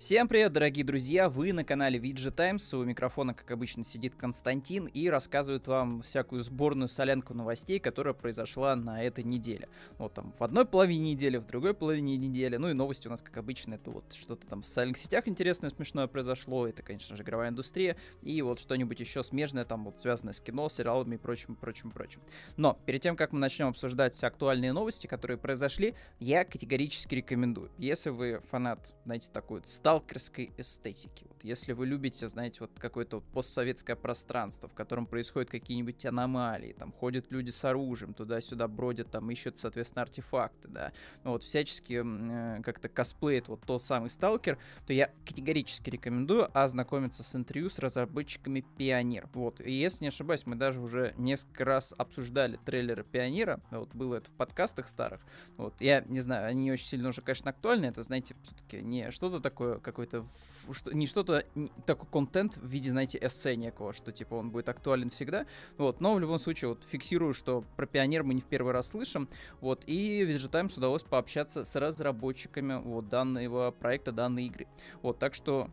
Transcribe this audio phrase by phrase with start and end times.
[0.00, 1.28] Всем привет, дорогие друзья!
[1.28, 2.72] Вы на канале VG Times.
[2.72, 8.74] У микрофона, как обычно, сидит Константин и рассказывает вам всякую сборную солянку новостей, которая произошла
[8.76, 9.68] на этой неделе.
[9.98, 12.56] Вот там в одной половине недели, в другой половине недели.
[12.56, 15.68] Ну и новости у нас, как обычно, это вот что-то там в социальных сетях интересное,
[15.68, 16.66] смешное произошло.
[16.66, 17.94] Это, конечно же, игровая индустрия.
[18.22, 22.22] И вот что-нибудь еще смежное, там вот связанное с кино, сериалами и прочим, прочим, прочим.
[22.56, 27.70] Но перед тем, как мы начнем обсуждать все актуальные новости, которые произошли, я категорически рекомендую.
[27.76, 31.26] Если вы фанат, знаете, такой вот сталкерской эстетики.
[31.28, 36.76] Вот если вы любите, знаете, вот какое-то вот постсоветское пространство, в котором происходят какие-нибудь аномалии,
[36.78, 40.92] там ходят люди с оружием, туда-сюда бродят, там ищут, соответственно, артефакты, да,
[41.24, 47.24] ну вот всячески э, как-то косплеит вот тот самый сталкер, то я категорически рекомендую ознакомиться
[47.24, 49.28] с интервью с разработчиками Пионер.
[49.34, 54.16] Вот, и если не ошибаюсь, мы даже уже несколько раз обсуждали трейлеры Пионера, вот было
[54.16, 55.20] это в подкастах старых,
[55.56, 59.40] вот, я не знаю, они очень сильно уже, конечно, актуальны, это, знаете, все-таки не что-то
[59.40, 60.26] такое, какой-то,
[60.72, 61.44] что, не что-то,
[61.86, 65.46] такой контент в виде, знаете, эссе некого, что, типа, он будет актуален всегда,
[65.78, 68.88] вот, но в любом случае, вот, фиксирую, что про Пионер мы не в первый раз
[68.88, 69.28] слышим,
[69.60, 74.66] вот, и VG Times удалось пообщаться с разработчиками, вот, данного проекта, данной игры,
[75.02, 75.70] вот, так что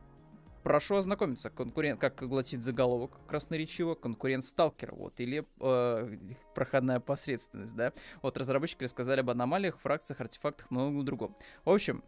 [0.68, 1.50] прошу ознакомиться.
[1.50, 6.18] Конкурент, как гласит заголовок красноречиво, конкурент сталкера, вот, или э,
[6.54, 7.94] проходная посредственность, да.
[8.22, 11.36] Вот разработчики рассказали об аномалиях, фракциях, артефактах, многом другом.
[11.64, 12.04] В общем,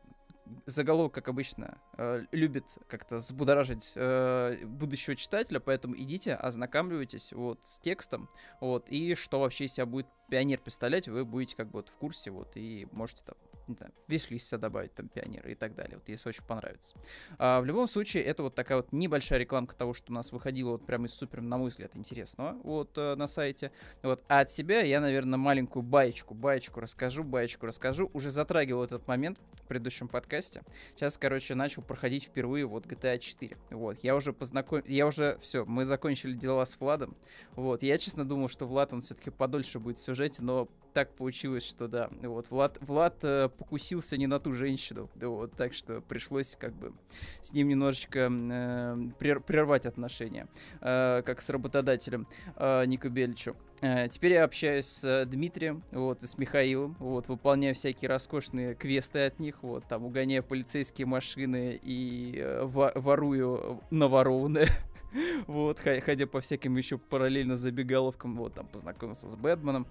[0.65, 7.79] заголовок, как обычно, э, любит как-то взбудоражить э, будущего читателя, поэтому идите, ознакомливайтесь вот с
[7.79, 11.97] текстом, вот, и что вообще себя будет пионер представлять, вы будете как бы вот в
[11.97, 13.35] курсе, вот, и можете там,
[13.69, 16.95] не знаю, виш себя добавить там пионера и так далее, вот, если очень понравится.
[17.37, 20.71] А, в любом случае, это вот такая вот небольшая рекламка того, что у нас выходило
[20.71, 23.71] вот прямо из супер, на мой взгляд, интересного вот э, на сайте,
[24.03, 29.07] вот, а от себя я, наверное, маленькую баечку, баечку расскажу, баечку расскажу, уже затрагивал этот
[29.07, 30.63] момент в предыдущем подкасте,
[30.95, 34.83] сейчас, короче, начал проходить впервые вот GTA 4, вот, я уже познаком...
[34.85, 37.15] я уже, все, мы закончили дела с Владом,
[37.55, 41.63] вот, я, честно, думал, что Влад, он все-таки подольше будет все сюжете, но так получилось,
[41.63, 46.55] что да, вот Влад, Влад э, покусился не на ту женщину, вот, так что пришлось
[46.55, 46.93] как бы
[47.41, 50.47] с ним немножечко э, прервать отношения,
[50.81, 53.55] э, как с работодателем э, Нико Беличу.
[53.81, 58.75] Э, теперь я общаюсь с э, Дмитрием, вот, и с Михаилом, вот, выполняя всякие роскошные
[58.75, 64.67] квесты от них, вот, там, угоняя полицейские машины и э, ворую наворованное.
[65.47, 69.87] вот, ходя по всяким еще параллельно забегаловкам, вот, там, познакомился с Бэтменом,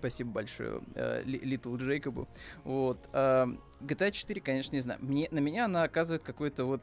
[0.00, 0.80] Спасибо большое
[1.24, 2.26] Литл Джейкобу.
[2.64, 3.06] Вот.
[3.12, 3.46] Э,
[3.82, 4.98] GTA 4, конечно, не знаю.
[5.02, 6.82] Мне, на меня она оказывает какой-то вот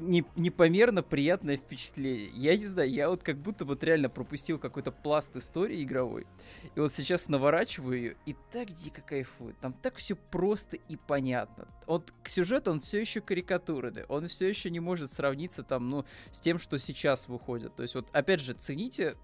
[0.00, 2.30] не, непомерно приятное впечатление.
[2.34, 6.26] Я не знаю, я вот как будто вот реально пропустил какой-то пласт истории игровой.
[6.74, 9.54] И вот сейчас наворачиваю ее, и так дико кайфую.
[9.60, 11.66] Там так все просто и понятно.
[11.86, 14.04] Вот к сюжету он все еще карикатурный.
[14.04, 17.74] Он все еще не может сравниться там, ну, с тем, что сейчас выходит.
[17.76, 19.16] То есть вот, опять же, цените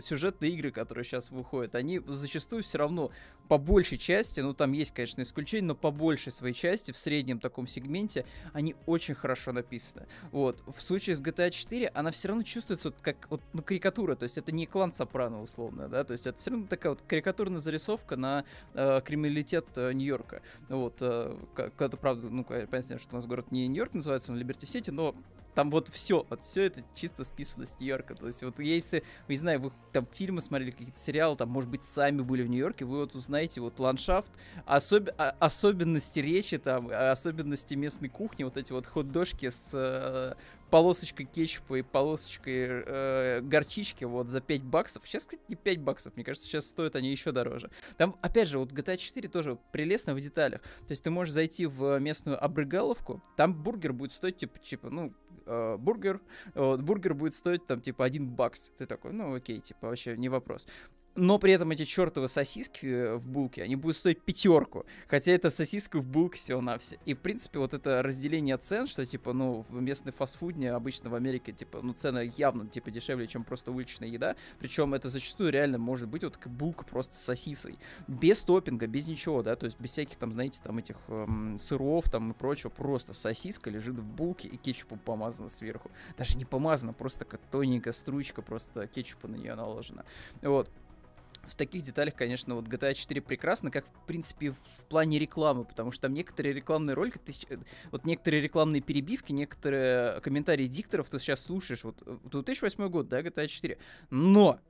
[0.00, 3.10] сюжетные игры, которые сейчас выходят, они зачастую все равно
[3.48, 7.38] по большей части, ну там есть, конечно, исключения, но по большей своей части, в среднем
[7.38, 10.06] таком сегменте, они очень хорошо написаны.
[10.32, 10.62] Вот.
[10.66, 14.24] В случае с GTA 4 она все равно чувствуется вот как вот, ну, карикатура, то
[14.24, 17.60] есть это не клан Сопрано условно, да, то есть это все равно такая вот карикатурная
[17.60, 20.42] зарисовка на э, криминалитет э, Нью-Йорка.
[20.68, 24.90] Вот, э, это правда, ну, понятно, что у нас город не Нью-Йорк называется, он Либерти-Сити,
[24.90, 25.14] но
[25.56, 28.14] там вот все, вот все это чисто списано с Нью-Йорка.
[28.14, 31.82] То есть вот если, не знаю, вы там фильмы смотрели, какие-то сериалы, там, может быть,
[31.82, 34.30] сами были в Нью-Йорке, вы вот узнаете вот ландшафт,
[34.66, 35.08] особ...
[35.16, 40.34] А, особенности речи там, особенности местной кухни, вот эти вот хот-дошки с э,
[40.70, 45.02] полосочкой кетчупа и полосочкой э, горчички вот за 5 баксов.
[45.06, 47.70] Сейчас, кстати, не 5 баксов, мне кажется, сейчас стоят они еще дороже.
[47.96, 50.60] Там, опять же, вот GTA 4 тоже прелестно в деталях.
[50.60, 55.12] То есть ты можешь зайти в местную обрыгаловку, там бургер будет стоить, типа, типа ну,
[55.46, 56.20] э, бургер,
[56.54, 58.70] вот, бургер будет стоить там типа один бакс.
[58.76, 60.66] Ты такой, ну окей, типа вообще не вопрос
[61.16, 64.84] но при этом эти чертовы сосиски э, в булке, они будут стоить пятерку.
[65.08, 66.98] Хотя это сосиска в булке всего на все.
[67.04, 71.14] И, в принципе, вот это разделение цен, что, типа, ну, в местной фастфудне, обычно в
[71.14, 74.36] Америке, типа, ну, цены явно, типа, дешевле, чем просто уличная еда.
[74.58, 77.78] Причем это зачастую реально может быть вот булка просто с сосисой.
[78.06, 82.10] Без топпинга, без ничего, да, то есть без всяких там, знаете, там этих эм, сыров
[82.10, 82.70] там и прочего.
[82.70, 85.90] Просто сосиска лежит в булке и кетчупом помазана сверху.
[86.16, 90.04] Даже не помазана, просто как тоненькая струечка просто кетчупа на нее наложена.
[90.42, 90.70] Вот
[91.48, 95.90] в таких деталях, конечно, вот GTA 4 прекрасно, как, в принципе, в плане рекламы, потому
[95.90, 97.58] что там некоторые рекламные ролики, ты, э,
[97.90, 103.46] вот некоторые рекламные перебивки, некоторые комментарии дикторов ты сейчас слушаешь, вот 2008 год, да, GTA
[103.46, 103.78] 4,
[104.10, 104.60] но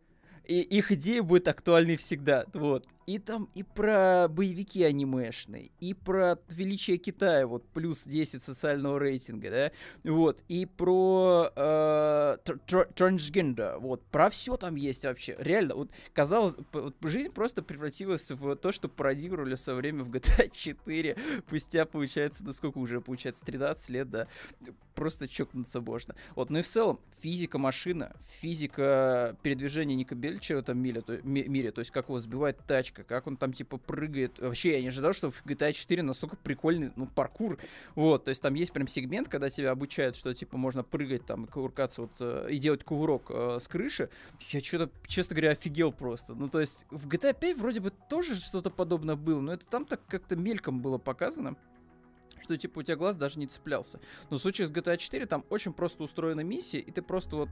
[0.47, 2.87] и их идеи будут актуальны всегда, вот.
[3.07, 9.51] И там и про боевики анимешные, и про величие Китая, вот, плюс 10 социального рейтинга,
[9.51, 12.37] да, вот, и про э,
[12.97, 18.57] трансгендер, вот, про все там есть вообще, реально, вот, казалось, вот, жизнь просто превратилась в
[18.57, 21.17] то, что пародировали в свое время в GTA 4,
[21.47, 24.27] спустя, получается, ну сколько уже, получается, 13 лет, да,
[24.97, 26.17] просто чокнуться можно.
[26.35, 31.19] Вот, ну и в целом, физика машина, физика передвижения Ника Бельча в этом мире, то,
[31.23, 34.39] мире, то есть как его сбивает тачка, как он там, типа, прыгает.
[34.39, 37.59] Вообще, я не ожидал, что в GTA 4 настолько прикольный, ну, паркур.
[37.95, 41.45] Вот, то есть там есть прям сегмент, когда тебя обучают, что, типа, можно прыгать там
[41.45, 44.11] и кувыркаться вот, э, и делать кувырок э, с крыши.
[44.51, 46.35] Я что-то, честно говоря, офигел просто.
[46.35, 49.87] Ну, то есть в GTA 5 вроде бы тоже что-то подобное было, но это там
[49.87, 51.57] так как-то мельком было показано
[52.43, 53.99] что типа у тебя глаз даже не цеплялся.
[54.31, 57.49] Но в случае с GTA 4 там очень просто устроена миссия, и ты просто вот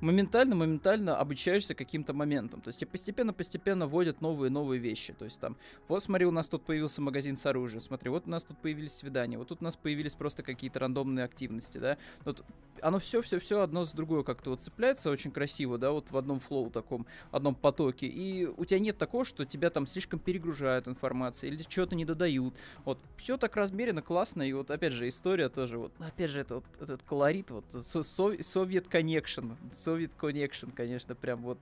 [0.00, 2.60] моментально-моментально обучаешься каким-то моментам.
[2.60, 5.12] То есть постепенно-постепенно вводят новые-новые вещи.
[5.12, 5.56] То есть там,
[5.88, 8.92] вот смотри, у нас тут появился магазин с оружием, смотри, вот у нас тут появились
[8.92, 11.98] свидания, вот тут у нас появились просто какие-то рандомные активности, да.
[12.24, 12.44] Вот
[12.82, 16.70] оно все-все-все одно с другое как-то вот цепляется очень красиво, да, вот в одном флоу
[16.70, 18.06] таком, одном потоке.
[18.06, 22.54] И у тебя нет такого, что тебя там слишком перегружают информацией или что-то не додают.
[22.84, 24.42] Вот все так размеренно, классно.
[24.42, 28.86] И вот опять же история тоже, вот опять же это вот этот колорит, вот Совет
[28.86, 29.56] Connection,
[29.90, 31.58] Soviet Connection, конечно, прям вот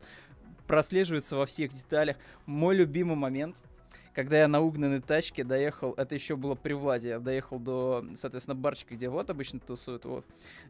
[0.66, 2.16] прослеживается во всех деталях.
[2.46, 3.62] Мой любимый момент—
[4.18, 8.56] когда я на угнанной тачке доехал, это еще было при Владе, я доехал до, соответственно,
[8.56, 10.26] барчика, где Влад обычно тусует, вот.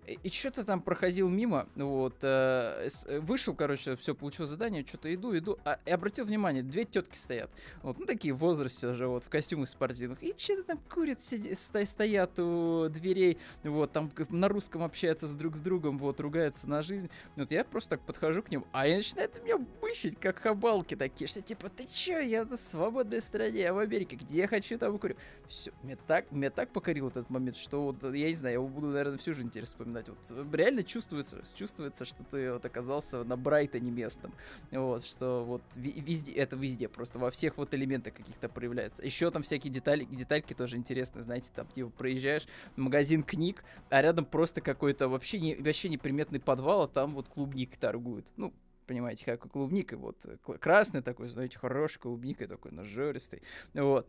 [0.07, 2.89] И, и что-то там проходил мимо, вот, э,
[3.21, 7.51] вышел, короче, все, получил задание, что-то иду, иду, а, и обратил внимание, две тетки стоят,
[7.83, 11.55] вот, ну, такие в возрасте уже, вот, в костюмах спортивных, и что-то там курят, сиди,
[11.55, 16.69] сто, стоят у дверей, вот, там на русском общаются с друг с другом, вот, ругаются
[16.69, 20.39] на жизнь, вот, я просто так подхожу к ним, а они начинают меня бычить, как
[20.39, 24.49] хабалки такие, что, типа, ты чё, я свободная страна, стране, я в Америке, где я
[24.49, 25.15] хочу, там курю.
[25.49, 28.89] Все, мне так, мне так покорил этот момент, что вот, я не знаю, я буду,
[28.89, 30.09] наверное, всю жизнь теперь вспоминать.
[30.09, 34.33] Вот реально чувствуется, чувствуется, что ты вот оказался на Брайтоне местом.
[34.73, 39.05] Вот, что вот везде, это везде, просто во всех вот элементах каких-то проявляется.
[39.05, 44.03] Еще там всякие детали, детальки тоже интересные, знаете, там типа проезжаешь в магазин книг, а
[44.03, 48.27] рядом просто какой-то вообще, не, вообще неприметный подвал, а там вот клубник торгуют.
[48.37, 48.53] Ну,
[48.89, 53.43] понимаете, как клубника, вот э, красный такой, знаете, хороший клубника такой, нажористый,
[53.75, 54.09] вот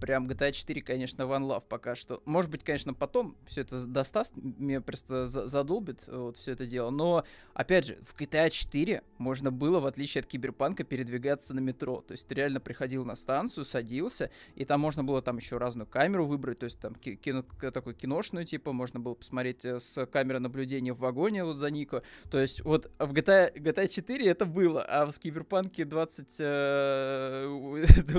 [0.00, 2.22] прям GTA 4, конечно, One Love пока что.
[2.24, 6.90] Может быть, конечно, потом все это достаст, меня просто задолбит вот все это дело.
[6.90, 7.24] Но,
[7.54, 12.00] опять же, в GTA 4 можно было, в отличие от Киберпанка, передвигаться на метро.
[12.00, 15.86] То есть ты реально приходил на станцию, садился, и там можно было там еще разную
[15.86, 20.38] камеру выбрать, то есть там кино, такой киношную, типа, можно было посмотреть э, с камеры
[20.38, 22.02] наблюдения в вагоне вот за Нико.
[22.30, 26.26] То есть вот в GTA, GTA 4 это было, а в Киберпанке 20,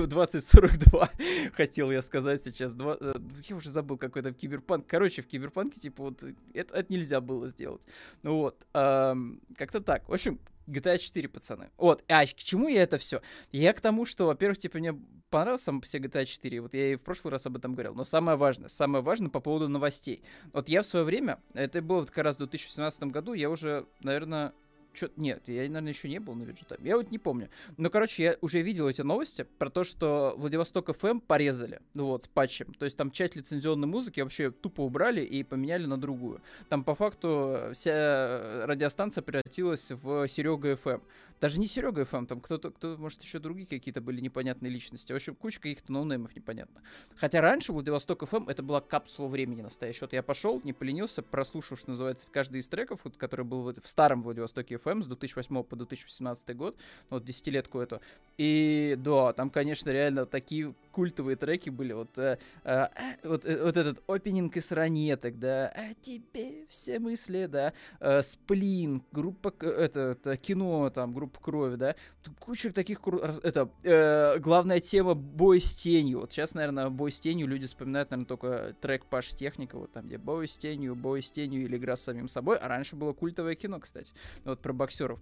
[0.08, 1.10] 2042
[1.54, 2.74] хотя хотел я сказать сейчас.
[2.74, 3.14] Два, э,
[3.48, 4.86] я уже забыл, какой там киберпанк.
[4.86, 6.22] Короче, в киберпанке, типа, вот,
[6.52, 7.82] это, это нельзя было сделать.
[8.22, 10.06] Ну вот, эм, как-то так.
[10.06, 11.70] В общем, GTA 4, пацаны.
[11.78, 13.22] Вот, а к чему я это все?
[13.52, 14.92] Я к тому, что, во-первых, типа, мне
[15.30, 17.94] понравился сам по себе GTA 4, вот я и в прошлый раз об этом говорил,
[17.94, 20.22] но самое важное, самое важное по поводу новостей.
[20.52, 23.86] Вот я в свое время, это было вот как раз в 2017 году, я уже,
[24.00, 24.52] наверное,
[24.92, 26.88] Чё, нет, я, наверное, еще не был на Виджетайме.
[26.88, 27.48] Я вот не помню.
[27.76, 32.24] Но, короче, я уже видел эти новости про то, что Владивосток FM порезали, ну вот,
[32.24, 32.74] с патчем.
[32.74, 36.40] То есть там часть лицензионной музыки вообще тупо убрали и поменяли на другую.
[36.68, 41.02] Там, по факту, вся радиостанция превратилась в Серега FM.
[41.42, 45.12] Даже не Серега FM, там кто-то, кто, может, еще другие какие-то были непонятные личности.
[45.12, 46.82] В общем, куча каких-то ноунеймов непонятно.
[47.16, 50.02] Хотя раньше Владивосток FM это была капсула времени настоящая.
[50.02, 53.62] Вот я пошел, не поленился, прослушал, что называется, в каждый из треков, вот, который был
[53.64, 56.76] в, в старом Владивостоке FM с 2008 по 2018 год,
[57.10, 58.00] вот десятилетку эту.
[58.38, 61.92] И да, там, конечно, реально такие культовые треки были.
[61.92, 62.86] Вот, э, э,
[63.24, 69.02] вот, э, вот этот опенинг из ранеток, да, о тебе все мысли, да, э, Сплин,
[69.12, 71.96] группа, это, это кино, там, группа крови, да,
[72.40, 73.00] куча таких,
[73.42, 76.20] это, э, главная тема бой с тенью.
[76.20, 80.06] Вот сейчас, наверное, бой с тенью люди вспоминают, наверное, только трек Паш Техника, вот там,
[80.06, 83.12] где бой с тенью, бой с тенью или игра с самим собой, а раньше было
[83.12, 84.12] культовое кино, кстати,
[84.44, 85.20] вот про боксеров.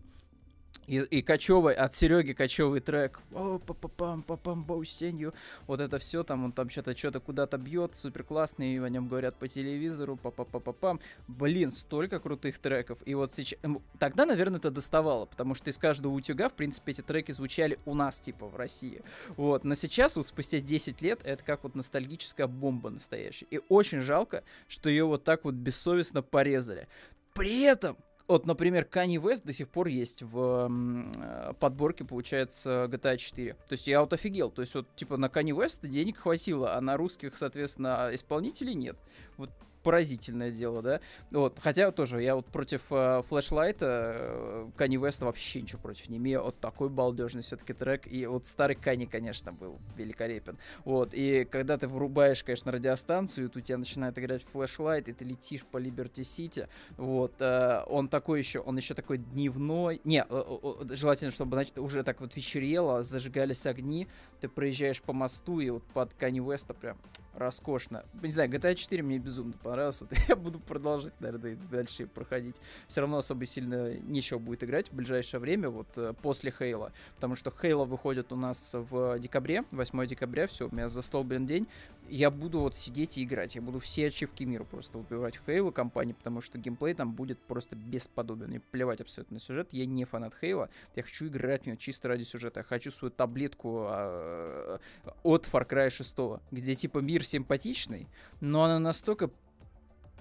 [0.90, 3.21] И, и Кочевый, от Сереги Кочевый трек.
[3.33, 5.33] О, па па пам па пам Баустенью.
[5.69, 9.37] Вот это все там, он там что-то что-то куда-то бьет, супер классный, о нем говорят
[9.37, 12.99] по телевизору, па па па па пам Блин, столько крутых треков.
[13.04, 13.61] И вот сейчас...
[14.00, 17.95] Тогда, наверное, это доставало, потому что из каждого утюга, в принципе, эти треки звучали у
[17.95, 19.02] нас, типа, в России.
[19.37, 23.47] Вот, но сейчас, вот спустя 10 лет, это как вот ностальгическая бомба настоящая.
[23.50, 26.88] И очень жалко, что ее вот так вот бессовестно порезали.
[27.33, 27.97] При этом
[28.29, 33.55] вот, например, Kanye West до сих пор есть в э, подборке, получается, GTA 4.
[33.55, 34.50] То есть я вот офигел.
[34.50, 38.99] То есть вот, типа, на Kanye West денег хватило, а на русских, соответственно, исполнителей нет.
[39.37, 39.50] Вот
[39.83, 41.01] поразительное дело, да.
[41.31, 46.19] Вот, хотя тоже я вот против э, флешлайта э, Кани Веста вообще ничего против не
[46.19, 46.43] имею.
[46.43, 48.07] Вот такой балдежный все-таки трек.
[48.07, 50.59] И вот старый Кани, конечно, был великолепен.
[50.85, 55.25] Вот, и когда ты врубаешь, конечно, радиостанцию, тут у тебя начинает играть флешлайт, и ты
[55.25, 60.01] летишь по Либерти Сити, вот, э, он такой еще, он еще такой дневной.
[60.05, 60.59] Не, э,
[60.91, 64.09] э, желательно, чтобы уже так вот вечерело, зажигались огни,
[64.41, 66.99] ты проезжаешь по мосту, и вот под Кани Веста прям
[67.41, 68.05] роскошно.
[68.23, 70.01] Не знаю, GTA 4 мне безумно понравилось.
[70.01, 72.57] Вот я буду продолжать, наверное, дальше проходить.
[72.87, 76.93] Все равно особо сильно нечего будет играть в ближайшее время, вот э, после Хейла.
[77.17, 81.25] Потому что Хейла выходит у нас в декабре, 8 декабря, все, у меня за стол,
[81.25, 81.67] блин, день.
[82.11, 83.55] Я буду вот сидеть и играть.
[83.55, 87.38] Я буду все ачивки мира просто убивать в Хейла компании, потому что геймплей там будет
[87.38, 88.49] просто бесподобен.
[88.49, 89.69] Мне плевать абсолютно на сюжет.
[89.71, 90.71] Я не фанат Хейла.
[90.97, 92.61] Я хочу играть в него чисто ради сюжета.
[92.61, 94.79] Я хочу свою таблетку э,
[95.23, 96.17] от Far Cry 6,
[96.50, 98.09] где типа мир симпатичный,
[98.40, 99.31] но она настолько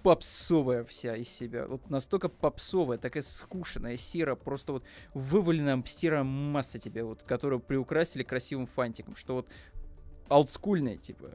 [0.03, 1.65] попсовая вся из себя.
[1.65, 4.83] Вот настолько попсовая, такая скушенная, серая, просто вот
[5.15, 9.47] вываленная серая масса тебе, вот, которую приукрасили красивым фантиком, что вот
[10.29, 11.31] олдскульная, типа,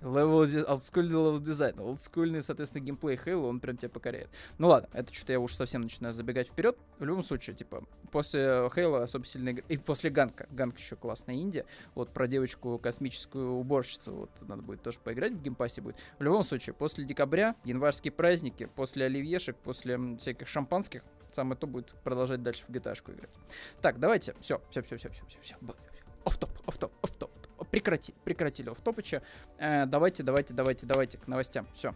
[0.00, 4.30] level, олдскульный level design, олдскульный, соответственно, геймплей Halo, он прям тебя покоряет.
[4.58, 6.78] Ну ладно, это что-то я уж совсем начинаю забегать вперед.
[6.98, 10.59] В любом случае, типа, после Halo особо сильно И после Gunk а.
[10.59, 11.64] Gunk еще классная инди.
[11.94, 15.96] Вот про девочку космическую уборщицу, вот надо будет тоже поиграть, в Game Pass е будет.
[16.18, 21.02] В любом случае, после декабря, январские праздники, после оливьешек, после всяких шампанских,
[21.32, 23.30] самое то будет продолжать дальше в GTA играть.
[23.80, 25.56] Так, давайте, все, все, все, все, все, все, все.
[26.24, 27.39] Оф-топ, оф-топ, оф-топ
[27.70, 29.22] прекрати, прекратили офтопыча.
[29.58, 31.66] Э, давайте, давайте, давайте, давайте к новостям.
[31.72, 31.94] Все.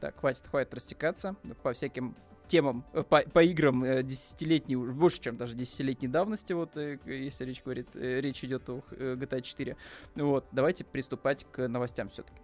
[0.00, 2.16] Так, хватит, хватит растекаться по всяким
[2.52, 7.46] темам, э, по, по играм э, десятилетней, больше, чем даже десятилетней давности, вот, э, если
[7.46, 9.76] речь говорит, речь идет о GTA 4.
[10.16, 12.38] Вот, давайте приступать к новостям все-таки.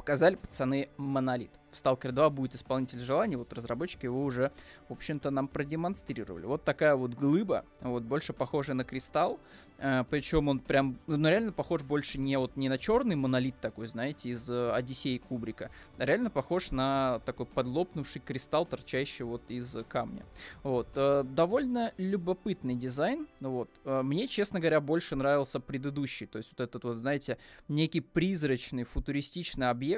[0.00, 4.52] Показали пацаны Монолит в Stalker 2 будет исполнитель желаний, вот разработчики его уже,
[4.88, 6.46] в общем-то, нам продемонстрировали.
[6.46, 9.38] Вот такая вот глыба, вот больше похожая на кристалл,
[9.78, 13.88] э, причем он прям, ну реально похож больше не вот не на черный монолит такой,
[13.88, 19.76] знаете, из э, Одиссеи Кубрика, а реально похож на такой подлопнувший кристалл, торчащий вот из
[19.88, 20.24] камня.
[20.62, 23.70] Вот, э, довольно любопытный дизайн, вот.
[23.84, 27.38] Э, мне, честно говоря, больше нравился предыдущий, то есть вот этот вот, знаете,
[27.68, 29.89] некий призрачный футуристичный объект,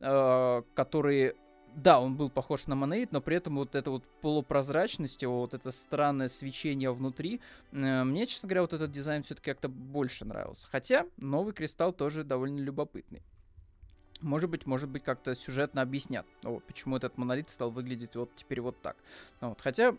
[0.00, 1.34] э, который
[1.76, 5.54] да, он был похож на монолит, но при этом вот эта вот полупрозрачность, его вот
[5.54, 7.40] это странное свечение внутри,
[7.72, 10.68] э, мне, честно говоря, вот этот дизайн все-таки как-то больше нравился.
[10.70, 13.22] Хотя новый кристалл тоже довольно любопытный.
[14.20, 18.60] Может быть, может быть, как-то сюжетно объяснят, вот, почему этот монолит стал выглядеть вот теперь
[18.60, 18.96] вот так.
[19.40, 19.96] Вот, хотя,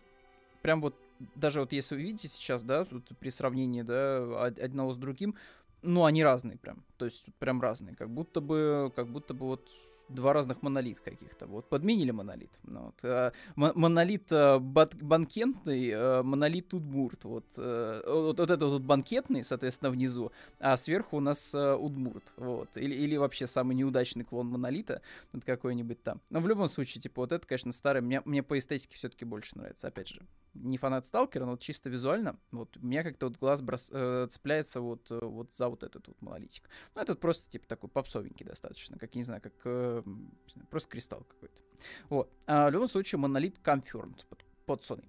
[0.61, 0.95] прям вот,
[1.35, 5.35] даже вот если вы видите сейчас, да, тут при сравнении, да, одного с другим,
[5.85, 9.69] ну, они разные прям, то есть прям разные, как будто бы, как будто бы вот
[10.09, 11.47] два разных монолит каких-то.
[11.47, 12.51] Вот подменили монолит.
[12.63, 17.23] Ну, вот, э, монолит э, банкетный, э, монолит Удмурт.
[17.23, 22.33] Вот, вот, вот это вот банкетный, соответственно, внизу, а сверху у нас Удмурт.
[22.37, 22.77] Вот.
[22.77, 26.21] Или, или вообще самый неудачный клон монолита, вот какой-нибудь там.
[26.29, 28.01] Но в любом случае, типа, вот это, конечно, старый.
[28.01, 29.87] Мне, мне по эстетике все-таки больше нравится.
[29.87, 30.21] Опять же,
[30.53, 33.91] не фанат Сталкера, но вот чисто визуально, вот у меня как-то вот глаз брос,
[34.29, 36.69] цепляется вот, вот за вот этот вот монолитик.
[36.95, 41.61] Ну, этот просто, типа, такой попсовенький достаточно, как, не знаю, как э, просто кристалл какой-то.
[42.09, 42.29] Вот.
[42.47, 45.07] А в любом случае, монолит confirmed под, под Sony.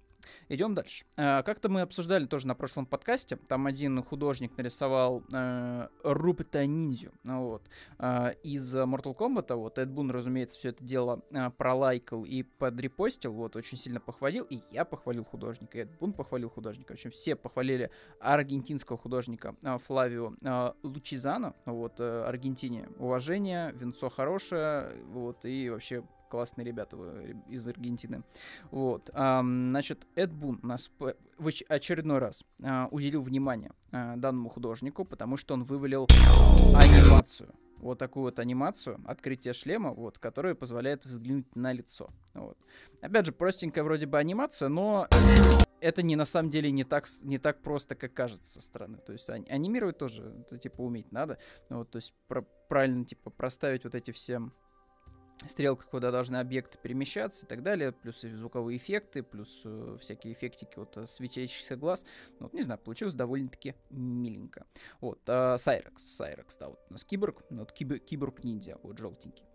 [0.49, 1.05] Идем дальше.
[1.17, 3.37] А, как-то мы обсуждали тоже на прошлом подкасте.
[3.47, 7.63] Там один художник нарисовал э, Рупета Ниндзю вот,
[7.99, 9.53] э, из Mortal Kombat.
[9.55, 13.33] Вот Эд Бун, разумеется, все это дело э, пролайкал и подрепостил.
[13.33, 14.45] Вот, очень сильно похвалил.
[14.49, 15.77] И я похвалил художника.
[15.77, 16.91] И Эд Бун похвалил художника.
[16.91, 21.55] В общем, все похвалили аргентинского художника э, Флавио э, Лучизано.
[21.65, 22.89] Вот, э, Аргентине.
[22.97, 24.91] Уважение, венцо хорошее.
[25.07, 26.97] Вот, и вообще классные ребята
[27.47, 28.23] из Аргентины.
[28.71, 29.09] Вот.
[29.13, 35.37] А, значит, Эд Бун нас в очередной раз а, уделил внимание а, данному художнику, потому
[35.37, 36.07] что он вывалил
[36.75, 37.53] анимацию.
[37.77, 42.09] Вот такую вот анимацию, открытие шлема, вот, которая позволяет взглянуть на лицо.
[42.33, 42.57] Вот.
[43.01, 45.07] Опять же, простенькая вроде бы анимация, но
[45.79, 48.97] это не на самом деле не так, не так просто, как кажется со стороны.
[48.97, 51.37] То есть анимировать тоже, это, типа, уметь надо.
[51.69, 54.41] Вот, то есть про правильно, типа, проставить вот эти все
[55.45, 60.73] стрелка, куда должны объекты перемещаться и так далее, плюс звуковые эффекты, плюс э, всякие эффектики
[60.77, 62.05] вот э, светящихся глаз.
[62.39, 64.65] Ну, вот, не знаю, получилось довольно-таки миленько.
[64.99, 69.45] Вот, э, Сайрекс, Сайрекс, да, вот у нас киборг, ну, вот киб, киборг-ниндзя, вот желтенький.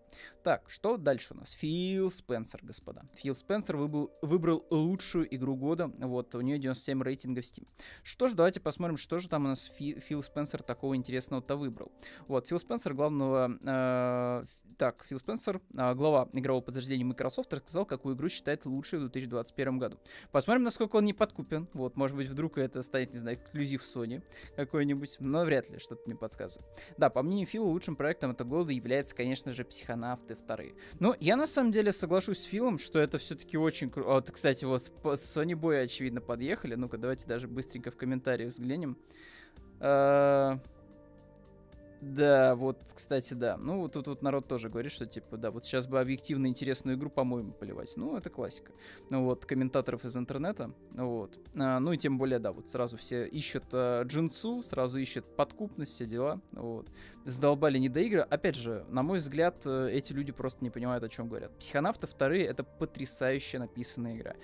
[0.42, 1.52] Так, что дальше у нас?
[1.52, 3.02] Фил Спенсер, господа.
[3.14, 5.88] Фил Спенсер выбрал, выбрал лучшую игру года.
[5.98, 7.66] Вот, у нее 97 рейтинга в Steam.
[8.02, 11.92] Что ж, давайте посмотрим, что же там у нас Фи, Фил Спенсер такого интересного-то выбрал.
[12.28, 14.44] Вот, Фил Спенсер главного э,
[14.82, 19.78] так, Фил Спенсер, а, глава игрового подтверждения Microsoft, рассказал, какую игру считает лучшей в 2021
[19.78, 19.98] году.
[20.32, 21.68] Посмотрим, насколько он не подкупен.
[21.72, 24.22] Вот, может быть, вдруг это станет, не знаю, эксклюзив Sony
[24.56, 26.68] какой-нибудь, но вряд ли, что-то мне подсказывает.
[26.96, 29.64] Да, по мнению Фила, лучшим проектом этого года является, конечно же,
[30.02, 30.74] Психонавты вторые.
[30.98, 34.08] Но я на самом деле соглашусь с Филом, что это все-таки очень круто.
[34.08, 36.74] Вот, кстати, вот Sony Boy, очевидно, подъехали.
[36.74, 38.96] Ну-ка, давайте даже быстренько в комментарии взглянем.
[39.78, 40.58] Uh,
[42.02, 43.56] да, вот, кстати, да.
[43.56, 47.10] Ну, тут вот народ тоже говорит, что, типа, да, вот сейчас бы объективно интересную игру,
[47.10, 47.92] по-моему, поливать.
[47.94, 48.72] Ну, это классика.
[49.08, 51.38] Ну, вот, комментаторов из интернета, вот.
[51.54, 55.94] А, ну, и тем более, да, вот сразу все ищут а, джинсу, сразу ищут подкупность,
[55.94, 56.88] все дела, вот
[57.24, 58.20] задолбали не до игры.
[58.20, 61.56] Опять же, на мой взгляд, э, эти люди просто не понимают, о чем говорят.
[61.58, 64.34] Психонавты вторые— это потрясающе написанная игра.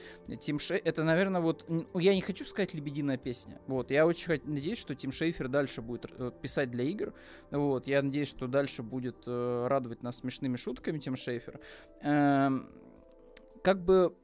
[0.40, 0.78] Тим Шей...
[0.78, 1.66] Это, наверное, вот...
[1.94, 3.60] Я не хочу сказать «Лебединая песня».
[3.66, 7.14] Вот, я очень надеюсь, что Тим Шейфер дальше будет э, писать для игр.
[7.50, 11.60] Вот, я надеюсь, что дальше будет э, радовать нас смешными шутками Тим Шейфер.
[12.02, 12.68] Эм,
[13.62, 14.14] как бы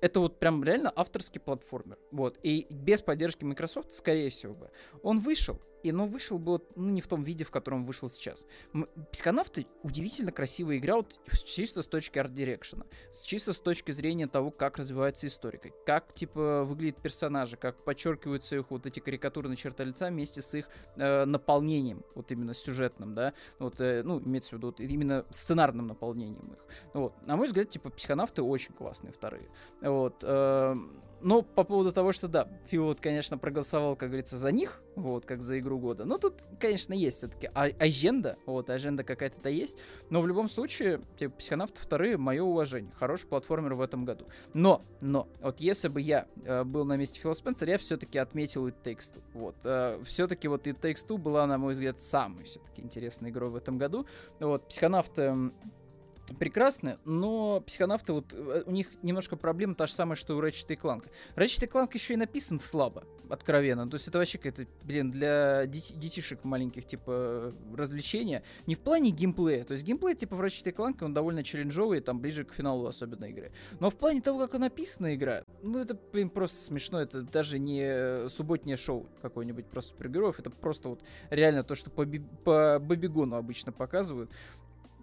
[0.00, 1.98] это вот прям реально авторский платформер.
[2.10, 2.38] Вот.
[2.42, 4.70] И без поддержки Microsoft, скорее всего бы,
[5.02, 5.60] он вышел.
[5.82, 8.44] И, ну, вышел бы вот, ну, не в том виде, в котором вышел сейчас.
[9.12, 12.84] Психонавты удивительно красивая игра, вот, чисто с точки арт-дирекшена,
[13.24, 18.70] чисто с точки зрения того, как развивается историка, как, типа, выглядят персонажи, как подчеркиваются их
[18.70, 23.80] вот эти карикатурные черты лица вместе с их э, наполнением, вот именно сюжетным, да, вот,
[23.80, 26.58] э, ну, имеется в виду вот, именно сценарным наполнением их.
[26.94, 27.14] Вот.
[27.26, 29.48] На мой взгляд, типа, психонавты очень классные вторые.
[29.80, 30.22] Вот.
[30.22, 30.76] Э,
[31.22, 35.26] ну, по поводу того, что да, Фил вот, конечно, проголосовал, как говорится, за них, вот,
[35.26, 36.04] как за игру года.
[36.04, 39.78] Но тут, конечно, есть все-таки а- аженда, вот, аженда какая-то-то есть.
[40.10, 42.92] Но в любом случае, типа, Психонавты вторые, мое уважение.
[42.96, 44.26] Хороший платформер в этом году.
[44.54, 48.66] Но, но, вот если бы я э, был на месте Фила Спенсера, я все-таки отметил
[48.66, 49.22] и Two.
[49.34, 53.56] Вот, э, все-таки вот и Two была, на мой взгляд, самой все-таки интересной игрой в
[53.56, 54.06] этом году.
[54.38, 55.52] Вот, Психонавты
[56.38, 60.78] прекрасны, но психонавты, вот э, у них немножко проблема та же самая, что у Ratchet
[60.80, 61.08] Clank.
[61.36, 63.88] Ratchet Clank еще и написан слабо, откровенно.
[63.88, 68.42] То есть это вообще какая-то, блин, для дети, детишек маленьких, типа, развлечения.
[68.66, 69.64] Не в плане геймплея.
[69.64, 73.24] То есть геймплей, типа, в Ratchet Clank, он довольно челленджовый, там, ближе к финалу особенно
[73.26, 73.52] игры.
[73.78, 77.00] Но в плане того, как написана игра, ну, это, блин, просто смешно.
[77.00, 80.38] Это даже не субботнее шоу какое-нибудь просто супергероев.
[80.38, 84.30] Это просто вот реально то, что по, би- по Бабигону обычно показывают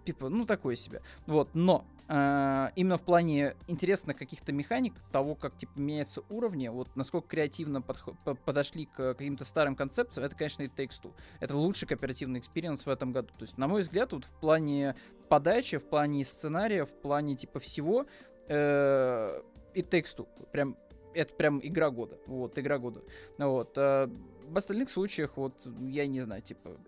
[0.08, 1.02] типа, ну, такое себе.
[1.26, 6.88] Вот, но э, именно в плане интересных каких-то механик, того, как, типа, меняются уровни, вот,
[6.96, 8.16] насколько креативно подход,
[8.46, 11.12] подошли к каким-то старым концепциям, это, конечно, и Takes Two.
[11.40, 13.28] Это лучший кооперативный experience в этом году.
[13.38, 14.96] То есть, на мой взгляд, вот в плане
[15.28, 18.06] подачи, в плане сценария, в плане, типа, всего,
[18.48, 19.42] э,
[19.74, 20.26] и Takes Two.
[20.50, 20.74] Прям
[21.12, 22.18] это прям игра года.
[22.26, 23.02] Вот, игра года.
[23.36, 23.76] Вот.
[23.76, 24.10] А
[24.48, 26.78] в остальных случаях, вот, я не знаю, типа,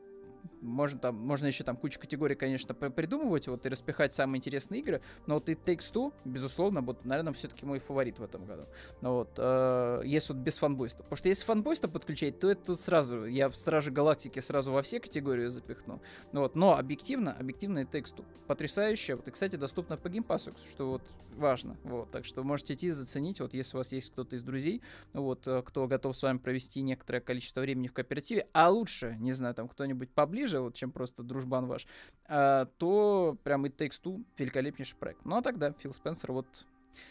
[0.60, 5.00] можно там, можно еще там кучу категорий, конечно, придумывать, вот, и распихать самые интересные игры,
[5.26, 8.64] но вот и Takes Two, безусловно, вот, наверное, все-таки мой фаворит в этом году.
[9.00, 11.02] Но вот, э, если вот без фанбойства.
[11.02, 14.82] Потому что если фанбойство подключать, то это тут сразу, я в Страже Галактики сразу во
[14.82, 16.00] все категории запихну.
[16.32, 18.24] Ну, вот, но объективно, объективно и Takes Two.
[18.46, 19.16] Потрясающе.
[19.16, 21.02] Вот, и, кстати, доступно по геймпасу, что вот
[21.36, 21.76] важно.
[21.84, 25.46] Вот, так что можете идти заценить, вот, если у вас есть кто-то из друзей, вот,
[25.46, 29.54] э, кто готов с вами провести некоторое количество времени в кооперативе, а лучше, не знаю,
[29.54, 31.86] там кто-нибудь поближе, ближе, вот, чем просто дружбан ваш,
[32.26, 35.24] а, то прям It Takes Two великолепнейший проект.
[35.24, 36.66] Ну а тогда Фил Спенсер вот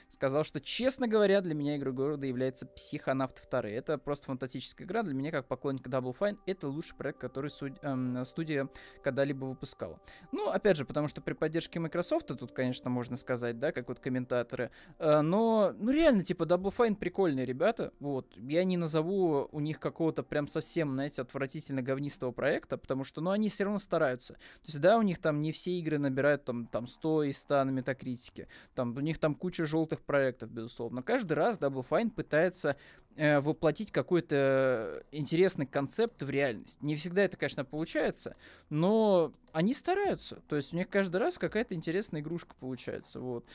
[0.08, 3.62] сказал, что, честно говоря, для меня игрой города является Психонавт 2.
[3.70, 5.04] Это просто фантастическая игра.
[5.04, 8.70] Для меня, как поклонника Double Fine, это лучший проект, который суд, эм, студия
[9.04, 10.00] когда-либо выпускала.
[10.32, 14.00] Ну, опять же, потому что при поддержке Microsoft, тут, конечно, можно сказать, да, как вот
[14.00, 18.36] комментаторы, э, но, ну, реально, типа, Double Fine прикольные ребята, вот.
[18.38, 23.32] Я не назову у них какого-то прям совсем, знаете, отвратительно говнистого проекта, потому что, ну,
[23.32, 24.34] они все равно стараются.
[24.34, 27.63] То есть, да, у них там не все игры набирают там, там 100 и 100
[27.63, 28.48] на метакритике.
[28.76, 31.01] Там, у них там куча желтых проектов, безусловно.
[31.01, 32.75] Каждый раз Double Fine пытается
[33.15, 36.82] э, воплотить какой-то интересный концепт в реальность.
[36.82, 38.36] Не всегда это, конечно, получается,
[38.69, 40.41] но они стараются.
[40.47, 43.19] То есть у них каждый раз какая-то интересная игрушка получается.
[43.19, 43.45] Вот.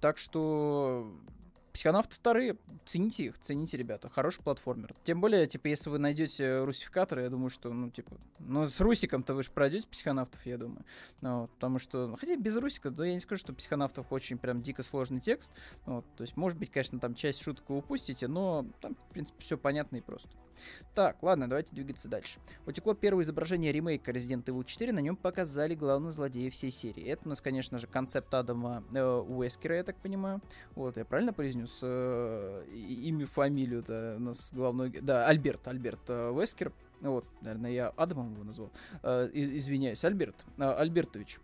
[0.00, 1.10] Так что
[1.78, 4.96] психонавты вторые, цените их, цените, ребята, хороший платформер.
[5.04, 9.32] Тем более, типа, если вы найдете русификаторы, я думаю, что, ну, типа, ну, с русиком-то
[9.32, 10.84] вы же пройдете психонавтов, я думаю.
[11.20, 14.60] Ну, потому что, ну, хотя без русика, то я не скажу, что психонавтов очень прям
[14.60, 15.52] дико сложный текст.
[15.86, 19.40] Вот, то есть, может быть, конечно, там часть шуток вы упустите, но там, в принципе,
[19.40, 20.30] все понятно и просто.
[20.94, 22.40] Так, ладно, давайте двигаться дальше.
[22.66, 27.04] Утекло первое изображение ремейка Resident Evil 4, на нем показали главного злодея всей серии.
[27.04, 30.42] Это у нас, конечно же, концепт Адама э, Уэскера, я так понимаю.
[30.74, 34.90] Вот, я правильно произнес э, имя, фамилию-то у нас главной...
[34.90, 36.72] Да, Альберт, Альберт э, Уэскер.
[37.00, 38.70] Вот, наверное, я Адамом его назвал.
[39.02, 40.44] Э, извиняюсь, Альберт.
[40.58, 41.38] Э, Альбертович.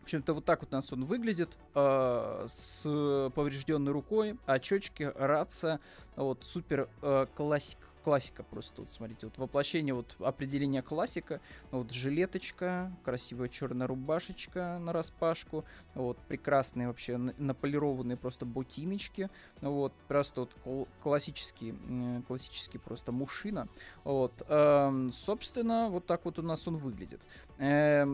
[0.00, 5.78] В общем-то, вот так вот у нас он выглядит, э, с поврежденной рукой, очечки, рация,
[6.16, 12.92] вот, супер э, классик, классика просто, вот смотрите, вот воплощение, вот определение классика, вот жилеточка,
[13.04, 20.88] красивая черная рубашечка на распашку, вот прекрасные вообще наполированные просто ботиночки, вот просто вот кл-
[21.02, 21.74] классический,
[22.26, 23.68] классический просто мужчина,
[24.04, 27.20] вот, э, собственно, вот так вот у нас он выглядит.
[27.58, 28.06] Э,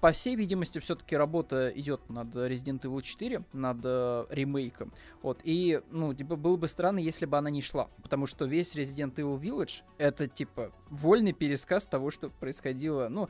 [0.00, 4.92] по всей видимости, все-таки работа идет над Resident Evil 4, над э, ремейком.
[5.22, 7.88] Вот, и, ну, типа, было бы странно, если бы она не шла.
[8.02, 13.08] Потому что весь Resident Evil Village это, типа, вольный пересказ того, что происходило.
[13.08, 13.28] Ну,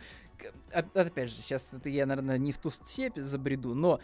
[0.73, 4.01] опять же, сейчас это я, наверное, не в ту степь забреду, но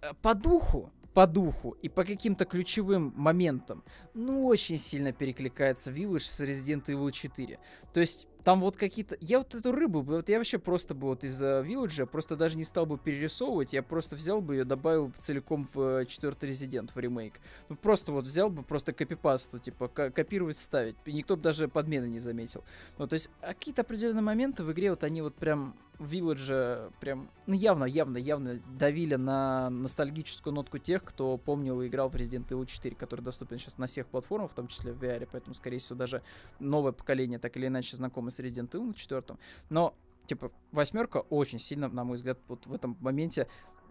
[0.00, 6.20] э, по духу по духу и по каким-то ключевым моментам, ну, очень сильно перекликается Village
[6.20, 7.58] с Resident Evil 4.
[7.92, 9.16] То есть, там вот какие-то...
[9.20, 12.64] Я вот эту рыбу, вот я вообще просто бы вот из-за Village просто даже не
[12.64, 17.34] стал бы перерисовывать, я просто взял бы ее, добавил целиком в четвертый Резидент, в ремейк.
[17.68, 20.96] Ну, просто вот взял бы просто копипасту, типа, копировать, ставить.
[21.04, 22.64] И никто бы даже подмены не заметил.
[22.98, 27.54] Ну, то есть, какие-то определенные моменты в игре, вот они вот прям Village прям, ну,
[27.54, 32.66] явно, явно, явно давили на ностальгическую нотку тех, кто помнил и играл в Resident Evil
[32.66, 35.96] 4, который доступен сейчас на всех платформах, в том числе в VR, поэтому, скорее всего,
[35.96, 36.22] даже
[36.58, 39.38] новое поколение так или иначе знакомо с Resident Evil 4.
[39.70, 39.94] Но,
[40.26, 43.46] типа, восьмерка очень сильно, на мой взгляд, вот в этом моменте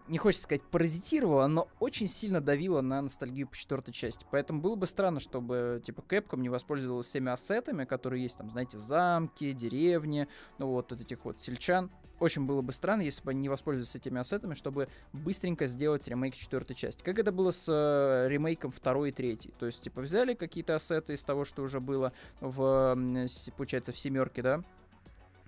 [0.08, 4.26] не хочется сказать, паразитировала, но очень сильно давила на ностальгию по четвертой части.
[4.30, 8.78] Поэтому было бы странно, чтобы, типа, Capcom не воспользовалась всеми ассетами, которые есть там, знаете,
[8.78, 10.28] замки, деревни,
[10.58, 11.90] ну вот, вот этих вот сельчан.
[12.22, 16.36] Очень было бы странно, если бы они не воспользовались этими ассетами, чтобы быстренько сделать ремейк
[16.36, 17.02] четвертой части.
[17.02, 19.52] Как это было с э, ремейком второй и третьей.
[19.58, 22.96] То есть, типа, взяли какие-то ассеты из того, что уже было в,
[23.56, 24.62] получается, в семерке, да,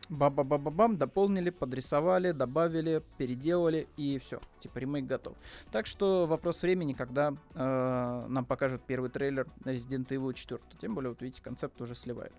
[0.09, 4.41] бам-бам-бам-бам, дополнили, подрисовали, добавили, переделали и все.
[4.59, 5.37] Типа ремейк готов.
[5.71, 10.61] Так что вопрос времени, когда э, нам покажут первый трейлер Resident Evil 4.
[10.79, 12.33] Тем более, вот видите, концепт уже сливает.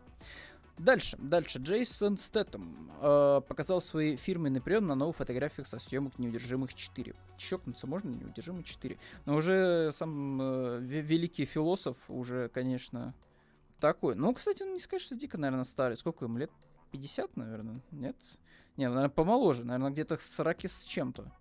[0.77, 1.59] Дальше, дальше.
[1.59, 7.15] Джейсон Стэттем э, показал свои фирменный прием на новых фотографиях со съемок «Неудержимых 4».
[7.37, 8.97] Щекнуться можно «Неудержимых 4».
[9.25, 13.13] Но уже сам э, великий философ уже, конечно,
[13.79, 14.15] такой.
[14.15, 15.95] Ну, кстати, он не скажет, что дико, наверное, старый.
[15.95, 16.51] Сколько ему лет?
[16.91, 18.15] 50, наверное, нет?
[18.75, 21.31] Не, наверное, помоложе, наверное, где-то 40 с чем-то.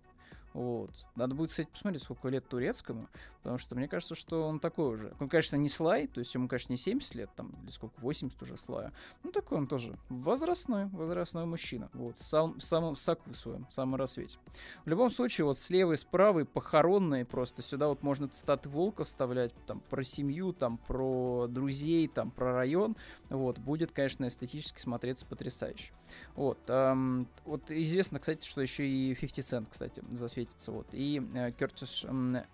[0.53, 0.91] Вот.
[1.15, 3.09] Надо будет, кстати, посмотреть, сколько лет турецкому,
[3.45, 5.13] потому что мне кажется, что он такой уже.
[5.19, 8.41] Он, конечно, не слай, то есть ему, конечно, не 70 лет, там, или сколько, 80
[8.41, 8.91] уже слая.
[9.21, 11.91] Ну, такой он тоже возрастной, возрастной мужчина.
[11.93, 14.39] Вот, сам, самом соку своем, в самом рассвете.
[14.83, 17.61] В любом случае, вот слева и справа и похоронные просто.
[17.61, 22.97] Сюда вот можно цитаты Волка вставлять, там, про семью, там, про друзей, там, про район.
[23.29, 25.93] Вот, будет, конечно, эстетически смотреться потрясающе.
[26.35, 31.51] Вот, эм, вот известно, кстати, что еще и 50 Cent, кстати, засветится, вот, и э,
[31.51, 32.05] Кертис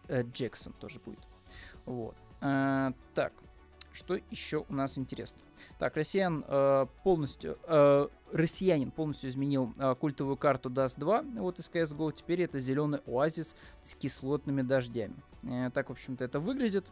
[0.09, 1.19] э, Джексон тоже будет.
[1.85, 2.15] Вот.
[2.41, 3.33] Э, так,
[3.93, 5.41] что еще у нас интересно?
[5.79, 11.69] Так, россиян э, полностью, э, россиянин полностью изменил э, культовую карту Dust 2, вот из
[11.69, 15.15] CSGO, теперь это зеленый оазис с кислотными дождями.
[15.43, 16.85] Э, так, в общем-то, это выглядит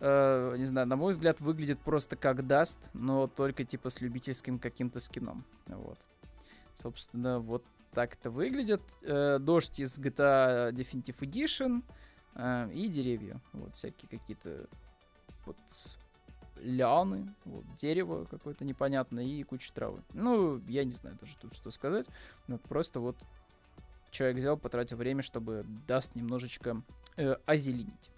[0.00, 4.58] э, не знаю, на мой взгляд, выглядит просто как даст, но только типа с любительским
[4.58, 5.44] каким-то скином.
[5.66, 5.98] Вот.
[6.74, 8.82] Собственно, вот так это выглядит.
[9.02, 12.05] Э, дождь из GTA Definitive Edition э,
[12.36, 13.40] и деревья.
[13.52, 14.68] Вот всякие какие-то
[15.46, 15.56] вот
[16.60, 20.02] лианы, вот, дерево какое-то непонятное и куча травы.
[20.12, 22.06] Ну, я не знаю даже тут что сказать.
[22.46, 23.16] Но просто вот
[24.10, 26.82] человек взял, потратил время, чтобы даст немножечко
[27.16, 28.10] э, озеленить.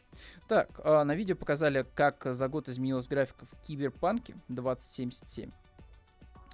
[0.48, 5.50] Так, а на видео показали, как за год изменилась графика в Киберпанке 2077.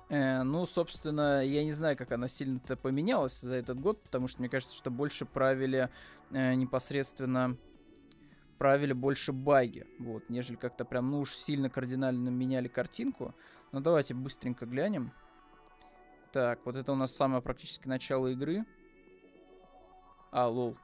[0.08, 4.40] Э, ну, собственно, я не знаю, как она сильно-то поменялась за этот год, потому что
[4.40, 5.88] мне кажется, что больше правили
[6.30, 7.56] э, непосредственно
[8.58, 13.34] правили больше баги, вот, нежели как-то прям, ну уж сильно кардинально меняли картинку.
[13.72, 15.12] Ну, давайте быстренько глянем.
[16.32, 18.64] Так, вот это у нас самое практически начало игры.
[20.30, 20.76] А, лол.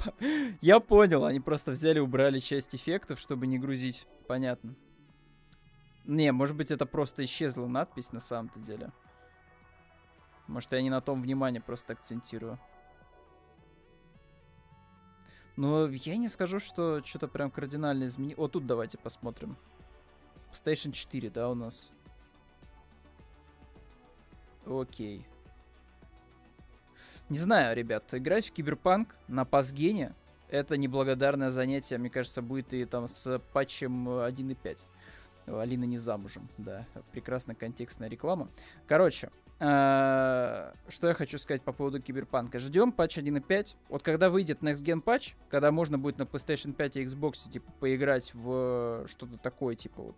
[0.60, 4.06] Я понял, они просто взяли, убрали часть эффектов, чтобы не грузить.
[4.26, 4.74] Понятно.
[6.10, 8.90] Не, может быть, это просто исчезла надпись на самом-то деле.
[10.48, 12.58] Может, я не на том внимание просто акцентирую.
[15.54, 18.38] Но я не скажу, что что-то прям кардинально изменилось.
[18.38, 19.56] Вот тут давайте посмотрим.
[20.50, 21.92] PlayStation 4, да, у нас?
[24.66, 25.24] Окей.
[27.28, 30.16] Не знаю, ребят, играть в Киберпанк на past gen е
[30.50, 34.84] это неблагодарное занятие, мне кажется, будет и там с патчем 1.5.
[35.58, 38.48] Алина не замужем, да, прекрасная контекстная реклама.
[38.86, 42.58] Короче, э, что я хочу сказать по поводу Киберпанка.
[42.58, 43.74] Ждем патч 1.5.
[43.88, 47.70] Вот когда выйдет Next Gen патч, когда можно будет на PlayStation 5 и Xbox типа
[47.80, 50.16] поиграть в что-то такое, типа вот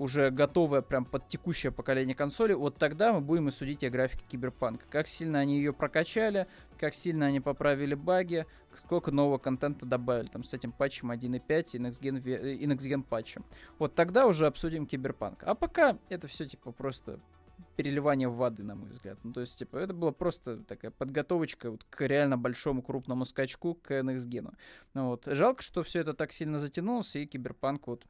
[0.00, 4.24] уже готовая прям под текущее поколение консоли, вот тогда мы будем и судить о графике
[4.30, 4.86] Киберпанка.
[4.88, 6.46] Как сильно они ее прокачали,
[6.78, 12.66] как сильно они поправили баги, сколько нового контента добавили там с этим патчем 1.5 и
[12.66, 13.44] Next Gen патчем.
[13.78, 15.42] Вот тогда уже обсудим Киберпанк.
[15.42, 17.20] А пока это все типа просто
[17.76, 19.18] переливание воды, на мой взгляд.
[19.22, 23.74] Ну, то есть, типа, это была просто такая подготовочка вот к реально большому крупному скачку
[23.74, 24.54] к Next Gen.
[24.94, 25.24] Ну, вот.
[25.26, 28.04] Жалко, что все это так сильно затянулось, и Киберпанк вот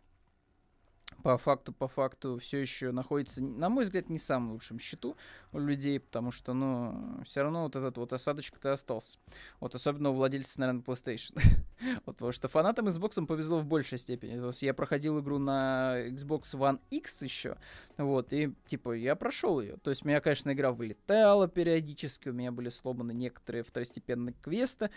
[1.22, 5.16] по факту, по факту все еще находится, на мой взгляд, не самым лучшем счету
[5.52, 9.18] у людей, потому что, ну, все равно вот этот вот осадочек-то остался.
[9.60, 11.38] Вот особенно у владельцев, наверное, PlayStation.
[12.06, 14.38] вот, потому что фанатам Xbox повезло в большей степени.
[14.38, 17.56] То есть я проходил игру на Xbox One X еще,
[17.96, 19.76] вот, и, типа, я прошел ее.
[19.78, 24.90] То есть у меня, конечно, игра вылетала периодически, у меня были сломаны некоторые второстепенные квесты,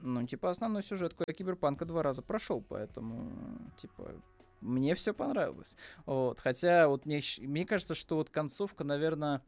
[0.00, 3.32] ну, типа, основной сюжет Киберпанка два раза прошел, поэтому,
[3.78, 4.14] типа,
[4.66, 5.76] мне все понравилось.
[6.04, 6.40] Вот.
[6.40, 9.42] Хотя вот мне, мне кажется, что вот концовка, наверное,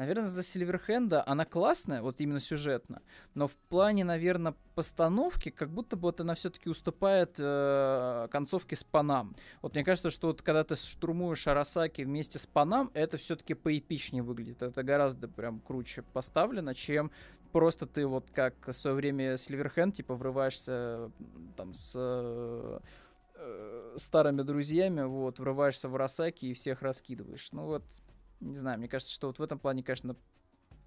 [0.00, 3.02] наверное, за Сильверхенда она классная, вот именно сюжетно,
[3.34, 8.82] но в плане, наверное, постановки, как будто бы вот она все-таки уступает э, концовке с
[8.82, 9.36] Панам.
[9.60, 14.22] Вот мне кажется, что вот когда ты штурмуешь Арасаки вместе с Панам, это все-таки поэпичнее
[14.22, 14.62] выглядит.
[14.62, 17.10] Это гораздо прям круче поставлено, чем
[17.52, 21.10] просто ты вот как в свое время Сильверхенд, типа, врываешься
[21.56, 22.80] там с э,
[23.40, 27.50] э, старыми друзьями, вот, врываешься в Росаки и всех раскидываешь.
[27.52, 27.84] Ну вот,
[28.40, 30.16] не знаю, мне кажется, что вот в этом плане, конечно,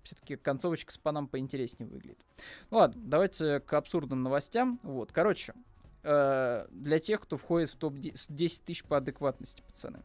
[0.04, 2.26] все-таки концовочка с панам поинтереснее выглядит.
[2.70, 4.80] Ну ладно, давайте к абсурдным новостям.
[4.84, 5.54] Вот, короче,
[6.04, 10.04] э, для тех, кто входит в топ-10 тысяч по адекватности, пацаны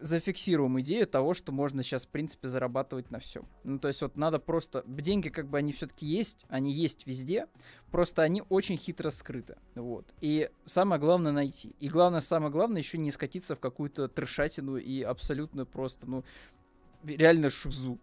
[0.00, 3.46] зафиксируем идею того, что можно сейчас, в принципе, зарабатывать на всем.
[3.64, 4.82] Ну, то есть вот надо просто...
[4.86, 7.46] Деньги, как бы, они все-таки есть, они есть везде,
[7.90, 9.56] просто они очень хитро скрыты.
[9.74, 10.06] Вот.
[10.20, 11.74] И самое главное найти.
[11.80, 16.24] И главное, самое главное, еще не скатиться в какую-то трешатину и абсолютно просто, ну,
[17.04, 17.98] реально шузу.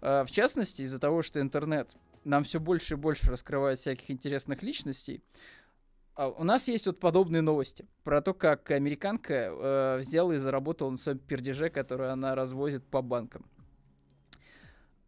[0.00, 4.62] А, в частности, из-за того, что интернет нам все больше и больше раскрывает всяких интересных
[4.62, 5.22] личностей,
[6.28, 10.96] у нас есть вот подобные новости про то, как американка э, взяла и заработала на
[10.96, 13.44] своем пердеже, который она развозит по банкам.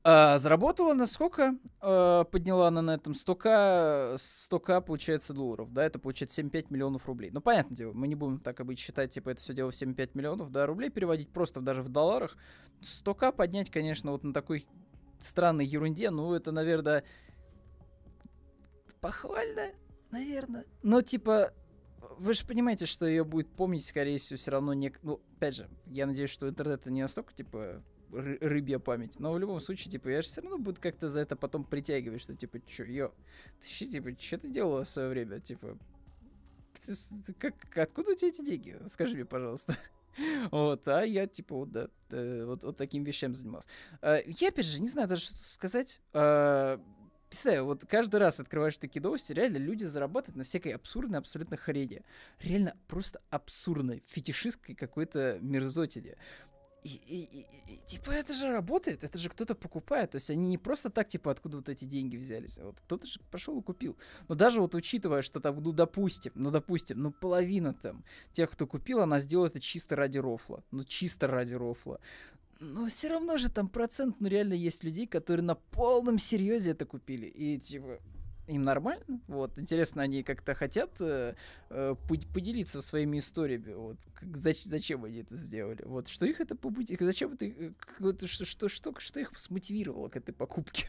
[0.04, 1.56] А, заработала на сколько?
[1.80, 7.30] А, подняла она на этом 100к, 100к, получается, долларов, да, это получается 7,5 миллионов рублей.
[7.30, 10.10] Ну, понятное дело, мы не будем так обычно считать, типа, это все дело в 7,5
[10.14, 12.36] миллионов, да, рублей переводить просто даже в долларах.
[12.80, 14.66] 100к поднять, конечно, вот на такой
[15.20, 17.04] странной ерунде, ну, это, наверное,
[19.00, 19.70] похвально,
[20.12, 20.66] Наверное.
[20.82, 21.52] Но типа,
[22.18, 24.92] вы же понимаете, что ее будет помнить, скорее всего, все равно не...
[25.02, 29.18] Ну, опять же, я надеюсь, что интернет не настолько, типа, ры- рыбья память.
[29.18, 32.22] Но в любом случае, типа, я же все равно буду как-то за это потом притягивать,
[32.22, 33.14] что, типа, чё, ё,
[33.60, 35.78] ты что, типа, что ты делала в свое время, типа,
[36.86, 38.78] ты, как, откуда у тебя эти деньги?
[38.86, 39.76] Скажи мне, пожалуйста.
[40.50, 43.66] Вот, а я, типа, вот, да, вот, вот таким вещами занимался.
[44.02, 46.02] А, я, опять же, не знаю даже, что сказать.
[47.32, 52.02] Представляю, вот каждый раз открываешь такие новости, реально люди зарабатывают на всякой абсурдной абсолютно хрени.
[52.40, 56.18] Реально просто абсурдной, фетишистской какой-то мерзотине.
[56.84, 60.10] И, и, и, и, типа, это же работает, это же кто-то покупает.
[60.10, 63.06] То есть они не просто так, типа, откуда вот эти деньги взялись, а вот кто-то
[63.06, 63.96] же пошел и купил.
[64.28, 68.66] Но даже вот учитывая, что там, ну, допустим, ну, допустим, ну, половина там тех, кто
[68.66, 70.62] купил, она сделала это чисто ради рофла.
[70.70, 71.98] Ну, чисто ради рофла
[72.62, 76.86] но все равно же там процент, ну, реально есть людей, которые на полном серьезе это
[76.86, 77.26] купили.
[77.26, 77.98] И, типа,
[78.46, 79.20] им нормально.
[79.26, 81.34] Вот, интересно, они как-то хотят э,
[81.70, 81.94] э,
[82.32, 83.72] поделиться своими историями.
[83.72, 85.82] Вот, как, зачем, зачем они это сделали?
[85.84, 86.98] Вот, что их это побудило?
[87.00, 90.88] Зачем это, э, вот, что, что, что, что их смотивировало к этой покупке?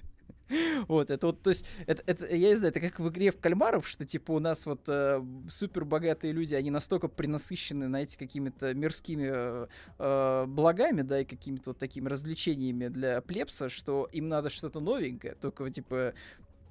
[0.88, 3.40] Вот, это вот, то есть, это, это, я не знаю, это как в игре в
[3.40, 8.74] кальмаров, что, типа, у нас вот э, супер богатые люди, они настолько принасыщены, знаете, какими-то
[8.74, 9.68] мирскими э,
[10.00, 15.36] э, благами, да, и какими-то вот такими развлечениями для плебса, что им надо что-то новенькое,
[15.36, 16.14] только, типа,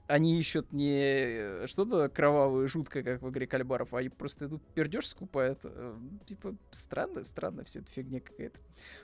[0.09, 5.07] они ищут не что-то кровавое, жуткое, как в игре Кальбаров, а они просто идут пердеж
[5.07, 5.61] скупают.
[5.65, 8.61] Э, типа, странно, странно вся эта фигня какая-то.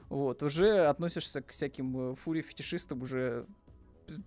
[0.08, 3.46] Вот, уже относишься к всяким э, фури-фетишистам уже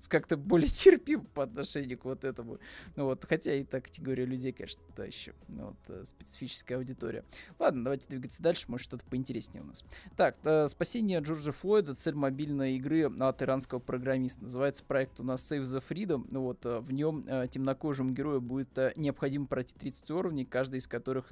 [0.08, 2.60] как-то более терпим по отношению к вот этому.
[2.96, 7.24] Ну вот, хотя и та категория людей, конечно, та еще ну, вот, э, специфическая аудитория.
[7.60, 9.84] Ладно, давайте двигаться дальше, может что-то поинтереснее у нас.
[10.16, 14.44] Так, э, спасение Джорджа Флойда, цель мобильной игры от иранского программиста.
[14.44, 16.28] Называется проект у нас Save the Freedom.
[16.32, 21.32] Ну вот, э, в нем э, герою будет необходимо пройти 30 уровней, каждый из которых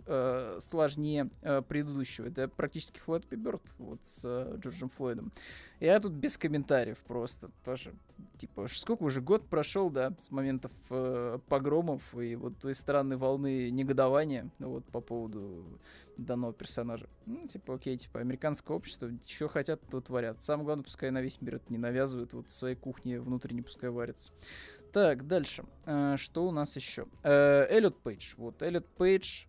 [0.60, 1.30] сложнее
[1.68, 2.28] предыдущего.
[2.28, 5.32] Это практически Flappy Bird вот с Джорджем Флойдом.
[5.80, 7.94] Я тут без комментариев просто тоже.
[8.40, 13.70] Типа, сколько уже год прошел, да, с моментов э, погромов и вот той странной волны
[13.70, 15.66] негодования вот по поводу
[16.18, 17.10] данного персонажа.
[17.26, 20.42] Ну, типа, окей, типа, американское общество, что хотят, то творят.
[20.42, 23.90] Самое главное, пускай на весь мир это не навязывают, вот в своей кухне внутренне пускай
[23.90, 24.32] варятся.
[24.94, 25.66] Так, дальше.
[25.86, 27.08] Э, что у нас еще?
[27.24, 28.36] Э, Эллиот Пейдж.
[28.38, 29.48] Вот, Эллиот Пейдж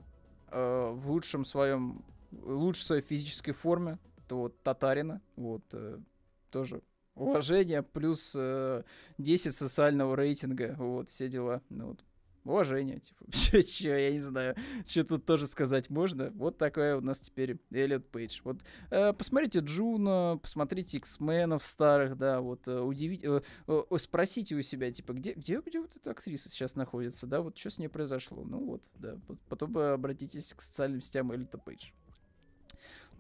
[0.51, 6.01] э, в лучшем своем, лучшей своей физической форме, то вот Татарина, вот, э,
[6.51, 6.83] тоже
[7.21, 8.83] уважение, плюс э,
[9.19, 12.05] 10 социального рейтинга, вот, все дела, ну, вот,
[12.45, 14.57] уважение, типа, что, я не знаю,
[14.87, 16.31] что тут тоже сказать можно.
[16.35, 18.41] Вот такая у нас теперь Эллиот Пейдж.
[18.45, 18.59] Вот
[18.91, 24.63] э, посмотрите Джуно, посмотрите X-Men ов старых, да, вот э, удивить, э, э, спросите у
[24.63, 27.89] себя, типа, где, где, где вот эта актриса сейчас находится, да, вот что с ней
[27.89, 28.45] произошло.
[28.45, 31.91] Ну вот, да, потом обратитесь к социальным сетям Эллиота Пейдж.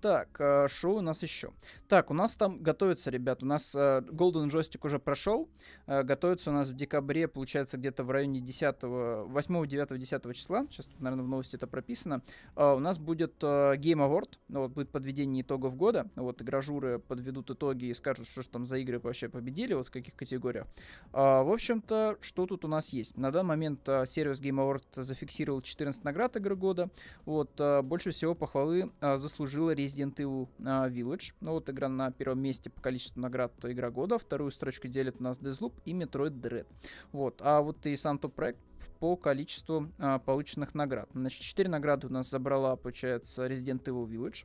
[0.01, 1.53] Так, э, что у нас еще?
[1.87, 5.51] Так, у нас там готовится, ребят, у нас э, Golden Joystick уже прошел,
[5.87, 10.67] э, готовится у нас в декабре, получается, где-то в районе 10, 8, 9, 10 числа,
[10.71, 12.23] сейчас тут, наверное, в новости это прописано,
[12.57, 17.87] у нас будет Game Award, ну, вот будет подведение итогов года, вот игражуры подведут итоги
[17.87, 20.67] и скажут, что же там за игры вообще победили, вот в каких категориях.
[21.13, 23.17] В общем-то, что тут у нас есть?
[23.19, 26.89] На данный момент Serious Game Award зафиксировал 14 наград игры года,
[27.27, 31.33] вот, больше всего похвалы заслужила Resident Resident Evil uh, Village.
[31.41, 34.19] Ну вот игра на первом месте по количеству наград игра года.
[34.19, 36.67] Вторую строчку делит у нас Deathloop и Metroid Dread.
[37.13, 37.41] Вот.
[37.43, 38.59] А вот и сам топ-проект
[38.99, 41.09] по количеству а, полученных наград.
[41.15, 44.45] Значит, 4 награды у нас забрала, получается, Resident Evil Village.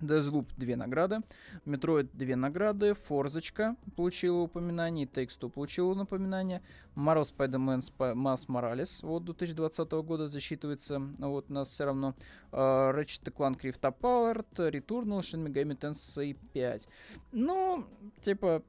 [0.00, 1.22] Deathloop 2 награды,
[1.64, 6.62] Metroid 2 награды, Форзочка получила упоминание, Two получила напоминание,
[6.96, 12.14] Marvel Spider-Man Miles Morales вот 2020 года засчитывается, вот у нас все равно
[12.52, 16.88] uh, Ratchet Clank Rift Apart, Returnal, Shin Megami Tensei 5.
[17.32, 17.84] Ну,
[18.20, 18.62] типа,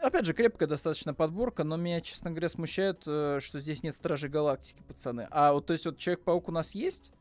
[0.00, 4.28] опять же, крепкая достаточно подборка, но меня, честно говоря, смущает, э, что здесь нет Стражей
[4.28, 5.28] Галактики, пацаны.
[5.30, 7.12] А вот, то есть, вот Человек-паук у нас есть,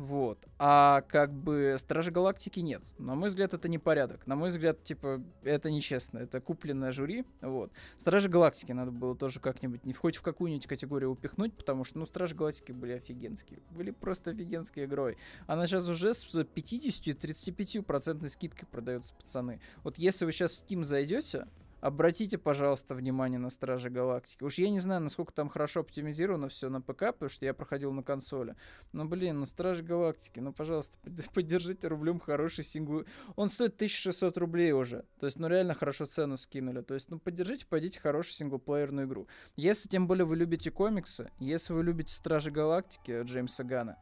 [0.00, 0.48] вот.
[0.58, 2.82] А как бы Стражи Галактики нет.
[2.96, 4.26] На мой взгляд, это не порядок.
[4.26, 6.20] На мой взгляд, типа, это нечестно.
[6.20, 7.26] Это купленное жюри.
[7.42, 7.70] Вот.
[7.98, 12.06] Стражи Галактики надо было тоже как-нибудь, не входить в какую-нибудь категорию упихнуть, потому что, ну,
[12.06, 13.60] Стражи Галактики были офигенские.
[13.72, 15.18] Были просто офигенской игрой.
[15.46, 19.60] Она сейчас уже с 50-35% скидкой продается, пацаны.
[19.84, 21.46] Вот если вы сейчас в Steam зайдете,
[21.80, 24.42] Обратите, пожалуйста, внимание на Стражи Галактики.
[24.44, 27.92] Уж я не знаю, насколько там хорошо оптимизировано все на ПК, потому что я проходил
[27.92, 28.56] на консоли.
[28.92, 30.98] Но, блин, ну Стражи Галактики, ну, пожалуйста,
[31.34, 33.04] поддержите рублем хороший сингл.
[33.36, 35.04] Он стоит 1600 рублей уже.
[35.18, 36.82] То есть, ну, реально хорошо цену скинули.
[36.82, 39.28] То есть, ну, поддержите, пойдите хорошую синглплеерную игру.
[39.56, 43.96] Если, тем более, вы любите комиксы, если вы любите Стражи Галактики Джеймса Гана,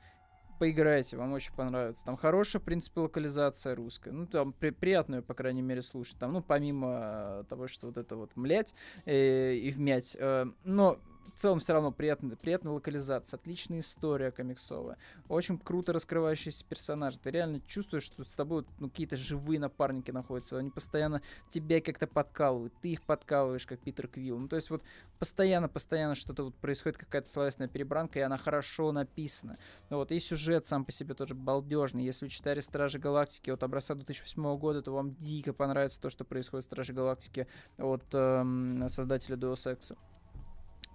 [0.59, 2.05] поиграйте, вам очень понравится.
[2.05, 4.13] Там хорошая, в принципе, локализация русская.
[4.13, 6.19] Ну, там при, приятную, по крайней мере, слушать.
[6.19, 8.75] Там, ну, помимо того, что вот это вот млять
[9.07, 10.17] э, и вмять.
[10.19, 10.99] Э, но
[11.35, 14.97] в целом все равно приятная, приятная локализация, отличная история комиксовая,
[15.29, 17.19] очень круто раскрывающиеся персонажи.
[17.19, 22.07] Ты реально чувствуешь, что с тобой ну, какие-то живые напарники находятся, они постоянно тебя как-то
[22.07, 24.39] подкалывают, ты их подкалываешь, как Питер Квилл.
[24.39, 24.83] Ну, то есть вот
[25.19, 29.59] постоянно-постоянно что-то вот происходит, какая-то словесная перебранка, и она хорошо написана.
[29.91, 32.05] Ну, вот, и сюжет сам по себе тоже балдежный.
[32.05, 36.25] Если вы читали Стражи Галактики от образца 2008 года, то вам дико понравится то, что
[36.25, 37.47] происходит в Стражи Галактики
[37.79, 39.97] от эм, создателя Deus Ex.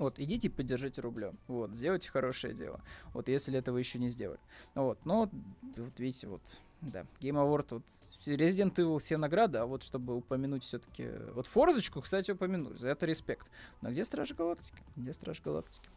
[0.03, 1.37] Вот, идите поддержите рублем.
[1.47, 2.81] Вот, сделайте хорошее дело.
[3.13, 4.39] Вот, если этого еще не сделали.
[4.75, 5.29] Вот, но
[5.77, 6.59] вот видите, вот
[6.91, 7.83] да, Game Award, вот
[8.25, 11.09] Resident Evil все награды, а вот чтобы упомянуть все-таки...
[11.33, 13.47] Вот Форзочку, кстати, упомянули, за это респект.
[13.81, 14.81] Но где Стражи Галактики?
[14.95, 15.89] Где Стражи Галактики?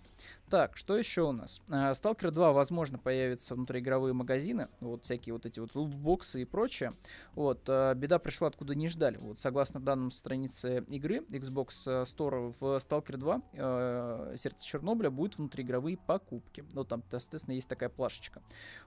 [0.49, 1.61] Так, что еще у нас?
[1.68, 6.92] Stalker 2, возможно, появятся внутриигровые магазины, вот всякие вот эти вот лутбоксы и прочее.
[7.35, 9.18] Вот, а, беда пришла откуда не ждали.
[9.18, 15.97] Вот, согласно данным страницы игры Xbox Store в Stalker 2 э, Сердце Чернобыля будут внутриигровые
[15.97, 16.64] покупки.
[16.72, 18.41] Ну, там, естественно, есть такая плашечка.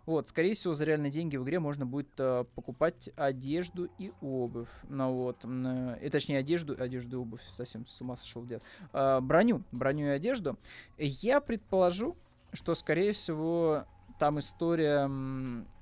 [0.05, 4.69] Вот, скорее всего, за реальные деньги в игре можно будет э, покупать одежду и обувь.
[4.87, 8.63] Ну вот, э, и точнее одежду, одежду и обувь, совсем с ума сошел дед.
[8.93, 10.57] Э, броню, броню и одежду.
[10.97, 12.15] Я предположу,
[12.53, 13.85] что, скорее всего,
[14.19, 15.07] там история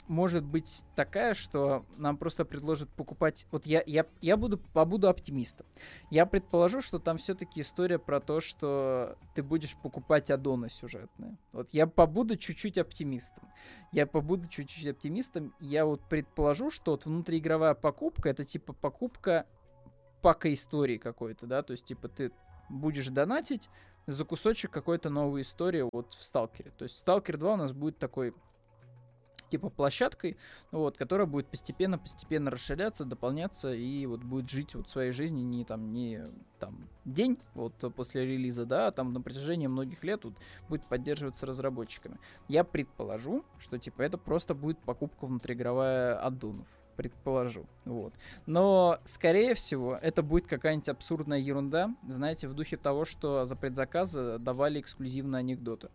[0.07, 3.45] может быть такая, что нам просто предложат покупать...
[3.51, 5.67] Вот я, я, я буду, побуду оптимистом.
[6.09, 11.37] Я предположу, что там все-таки история про то, что ты будешь покупать аддоны сюжетные.
[11.51, 13.49] Вот я побуду чуть-чуть оптимистом.
[13.91, 15.53] Я побуду чуть-чуть оптимистом.
[15.59, 19.45] Я вот предположу, что вот внутриигровая покупка это типа покупка
[20.21, 22.31] пака истории какой-то, да, то есть типа ты
[22.69, 23.69] будешь донатить
[24.07, 26.71] за кусочек какой-то новой истории вот в Сталкере.
[26.77, 28.33] То есть Сталкер 2 у нас будет такой
[29.49, 30.37] типа площадкой,
[30.71, 35.93] вот, которая будет постепенно-постепенно расширяться, дополняться и вот будет жить вот своей жизнью не там,
[35.93, 36.21] не
[36.59, 40.33] там день вот после релиза, да, а там на протяжении многих лет вот,
[40.69, 42.19] будет поддерживаться разработчиками.
[42.47, 46.67] Я предположу, что типа это просто будет покупка внутриигровая аддонов
[46.97, 47.65] предположу.
[47.85, 48.13] Вот.
[48.45, 54.39] Но, скорее всего, это будет какая-нибудь абсурдная ерунда, знаете, в духе того, что за предзаказы
[54.39, 55.89] давали эксклюзивные анекдоты.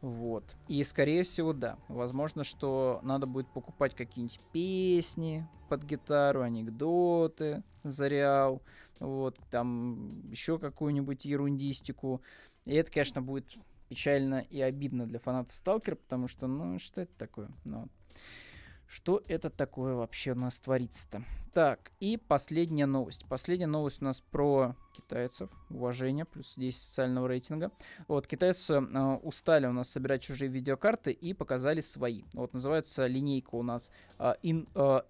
[0.00, 0.56] Вот.
[0.68, 1.78] И, скорее всего, да.
[1.88, 8.62] Возможно, что надо будет покупать какие-нибудь песни под гитару, анекдоты за реал.
[9.00, 9.38] Вот.
[9.50, 12.22] Там еще какую-нибудь ерундистику.
[12.64, 13.56] И это, конечно, будет
[13.88, 17.50] печально и обидно для фанатов Сталкера, потому что, ну, что это такое?
[17.64, 17.88] Ну,
[18.86, 21.24] что это такое вообще у нас творится-то?
[21.56, 23.24] Так, и последняя новость.
[23.30, 27.70] Последняя новость у нас про китайцев, уважение, плюс 10 социального рейтинга.
[28.08, 32.22] Вот, китайцы э, устали у нас собирать чужие видеокарты и показали свои.
[32.32, 35.00] Вот, называется линейка у нас э, in, э,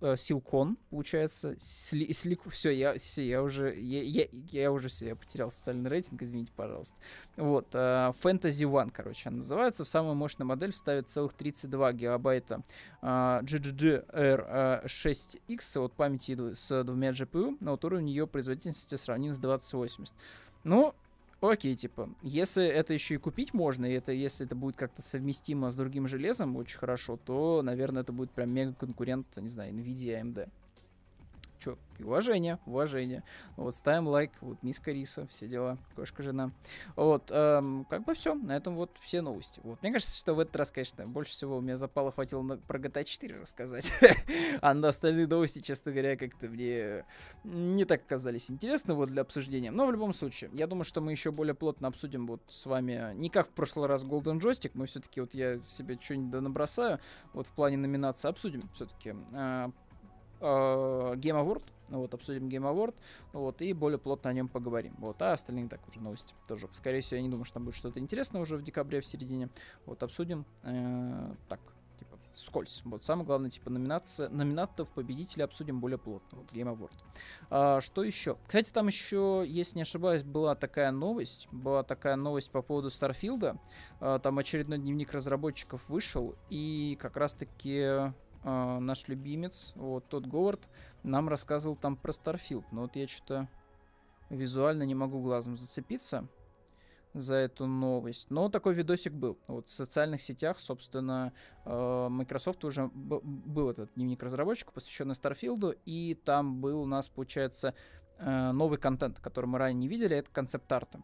[0.00, 1.56] э, получается.
[1.58, 5.90] Сли, сли, все, я, все, я уже, я, я, я уже все, я потерял социальный
[5.90, 6.96] рейтинг, извините, пожалуйста.
[7.36, 9.84] Вот, э, Fantasy One, короче, она называется.
[9.84, 12.62] В самую мощную модель вставит целых 32 гигабайта
[13.02, 13.40] э,
[13.84, 20.14] GGR6X, вот памяти с двумя GPU но вот уровень ее производительности сравним с 2080.
[20.64, 20.94] Ну,
[21.40, 25.70] окей, типа, если это еще и купить можно, и это, если это будет как-то совместимо
[25.70, 30.22] с другим железом очень хорошо, то, наверное, это будет прям мега конкурент, не знаю, NVIDIA
[30.22, 30.48] AMD
[31.58, 33.22] чё, уважение, уважение.
[33.56, 36.50] Вот, ставим лайк, вот, миска риса, все дела, кошка жена.
[36.96, 39.60] Вот, эм, как бы все, на этом вот все новости.
[39.64, 42.56] Вот, мне кажется, что в этот раз, конечно, больше всего у меня запало хватило на,
[42.56, 43.92] про GTA 4 рассказать.
[44.60, 47.04] а на остальные новости, честно говоря, как-то мне
[47.44, 49.70] не так казались интересны вот для обсуждения.
[49.70, 53.14] Но в любом случае, я думаю, что мы еще более плотно обсудим вот с вами,
[53.14, 57.00] не как в прошлый раз Golden Joystick, мы все-таки, вот я себе что-нибудь набросаю,
[57.32, 59.70] вот в плане номинации обсудим все-таки э, Э,
[60.40, 62.94] Game Award, вот, обсудим Game Award,
[63.32, 64.94] вот, и более плотно о нем поговорим.
[64.98, 66.68] Вот, а остальные так уже новости тоже.
[66.72, 69.48] Скорее всего, я не думаю, что там будет что-то интересное уже в декабре, в середине.
[69.86, 71.60] Вот, обсудим э, так,
[71.98, 72.80] типа, скользь.
[72.84, 76.38] Вот, самое главное, типа, номинация, номинатов, победителей обсудим более плотно.
[76.38, 76.94] Вот, Game Award.
[77.50, 78.38] А, что еще?
[78.46, 81.48] Кстати, там еще, если не ошибаюсь, была такая новость.
[81.52, 83.58] Была такая новость по поводу Старфилда.
[84.00, 88.12] Там очередной дневник разработчиков вышел, и как раз-таки
[88.44, 90.60] э, наш любимец, вот Тодд Говард,
[91.02, 92.64] нам рассказывал там про Starfield.
[92.70, 93.48] Но вот я что-то
[94.30, 96.28] визуально не могу глазом зацепиться
[97.14, 98.30] за эту новость.
[98.30, 99.38] Но такой видосик был.
[99.46, 101.32] Вот в социальных сетях, собственно,
[101.64, 107.08] э, Microsoft уже был, этот дневник разработчика, посвященный Starfield у, и там был у нас,
[107.08, 107.74] получается,
[108.18, 111.02] э, новый контент, который мы ранее не видели, это концепт-арта.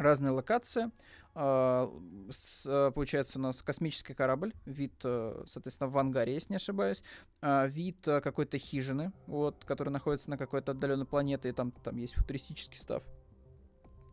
[0.00, 0.90] Разные локации,
[1.34, 1.92] а,
[2.66, 7.02] а, получается, у нас космический корабль, вид, э, соответственно, в ангаре, если не ошибаюсь,
[7.42, 11.98] а, вид э, какой-то хижины, вот, который находится на какой-то отдаленной планете, и там, там
[11.98, 13.02] есть футуристический став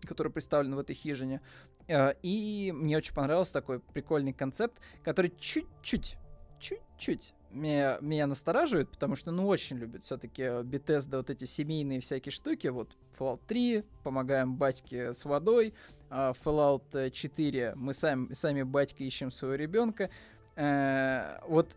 [0.05, 1.41] который представлен в этой хижине.
[2.21, 6.17] И мне очень понравился такой прикольный концепт, который чуть-чуть,
[6.59, 12.31] чуть-чуть меня, меня настораживает, потому что, ну, очень любят все-таки Bethesda вот эти семейные всякие
[12.31, 12.67] штуки.
[12.67, 15.73] Вот Fallout 3, помогаем батьке с водой,
[16.09, 20.09] uh, Fallout 4, мы сами, сами батька ищем своего ребенка.
[20.55, 21.67] Uh, вот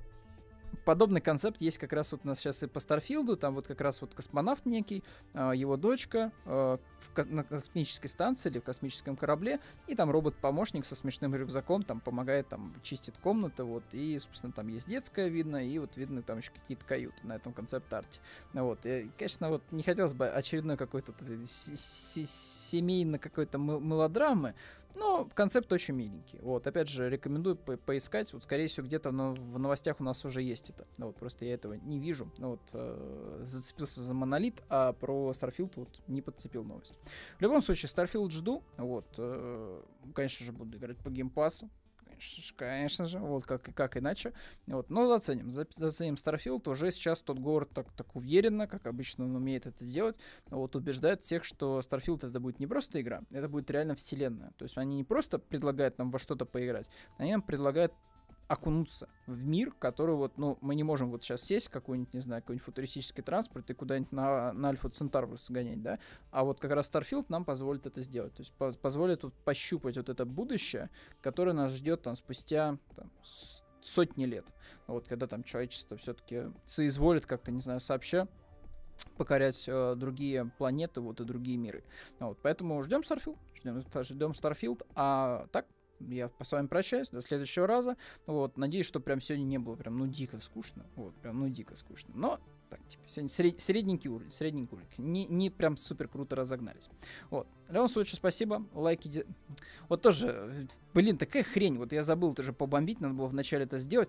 [0.84, 3.80] подобный концепт есть как раз вот у нас сейчас и по Старфилду, там вот как
[3.80, 5.04] раз вот космонавт некий,
[5.34, 6.78] а, его дочка а,
[7.16, 12.48] на космической станции или в космическом корабле, и там робот-помощник со смешным рюкзаком там помогает,
[12.48, 16.52] там чистит комнаты, вот, и, собственно, там есть детская видно, и вот видно там еще
[16.52, 18.20] какие-то каюты на этом концепт-арте.
[18.52, 21.14] Вот, и, конечно, вот не хотелось бы очередной какой-то
[21.46, 24.54] семейно какой-то мелодрамы,
[24.96, 26.38] но концепт очень миленький.
[26.40, 28.32] Вот, опять же, рекомендую по поискать.
[28.32, 30.86] Вот, скорее всего, где-то в новостях у нас уже есть это.
[30.98, 32.30] Ну, вот, просто я этого не вижу.
[32.38, 36.94] Ну, вот, э, зацепился за монолит, а про Starfield вот не подцепил новость.
[37.38, 38.62] В любом случае, Starfield жду.
[38.76, 39.82] Вот, э,
[40.14, 41.70] конечно же, буду играть по геймпасу
[42.56, 44.32] конечно же, вот как, как иначе.
[44.66, 49.36] Вот, но заценим, заценим Starfield, уже сейчас тот город так, так уверенно, как обычно он
[49.36, 50.16] умеет это делать,
[50.46, 54.52] вот убеждает всех, что Starfield это будет не просто игра, это будет реально вселенная.
[54.56, 57.92] То есть они не просто предлагают нам во что-то поиграть, они нам предлагают
[58.50, 62.42] окунуться в мир, который вот, ну, мы не можем вот сейчас сесть какой-нибудь, не знаю,
[62.42, 66.00] какой-нибудь футуристический транспорт и куда-нибудь на, на Альфа Центаврус сгонять, да,
[66.32, 69.96] а вот как раз Starfield нам позволит это сделать, то есть поз позволит тут пощупать
[69.96, 70.90] вот это будущее,
[71.20, 73.12] которое нас ждет там спустя там,
[73.80, 74.46] сотни лет,
[74.88, 78.26] вот когда там человечество все-таки соизволит как-то, не знаю, сообща
[79.16, 81.84] покорять э, другие планеты, вот и другие миры.
[82.18, 85.66] Вот, поэтому ждем Starfield, ждем, ждем Starfield, а так
[86.08, 87.96] я с вами прощаюсь, до следующего раза.
[88.26, 90.86] Вот, надеюсь, что прям сегодня не было прям, ну, дико скучно.
[90.96, 92.12] Вот, прям, ну, дико скучно.
[92.14, 94.88] Но, так, типа, сегодня сред, средненький уровень, средненький уровень.
[94.98, 96.88] Не, не прям супер круто разогнались.
[97.30, 97.46] Вот.
[97.68, 98.64] В любом случае, спасибо.
[98.74, 99.08] Лайки.
[99.08, 99.24] Ди...
[99.88, 101.78] Вот тоже, блин, такая хрень.
[101.78, 104.08] Вот я забыл тоже побомбить, надо было вначале это сделать.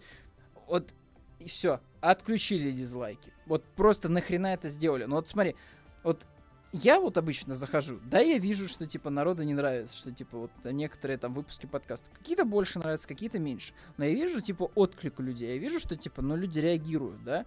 [0.67, 0.93] Вот,
[1.39, 1.81] и все.
[2.01, 3.33] Отключили дизлайки.
[3.45, 5.05] Вот просто нахрена это сделали.
[5.05, 5.55] Ну вот смотри,
[6.03, 6.25] вот
[6.73, 10.51] я вот обычно захожу, да, я вижу, что, типа, народу не нравится, что, типа, вот
[10.63, 13.73] некоторые там выпуски подкаста, какие-то больше нравятся, какие-то меньше.
[13.97, 17.45] Но я вижу, типа, отклик у людей, я вижу, что, типа, ну, люди реагируют, да.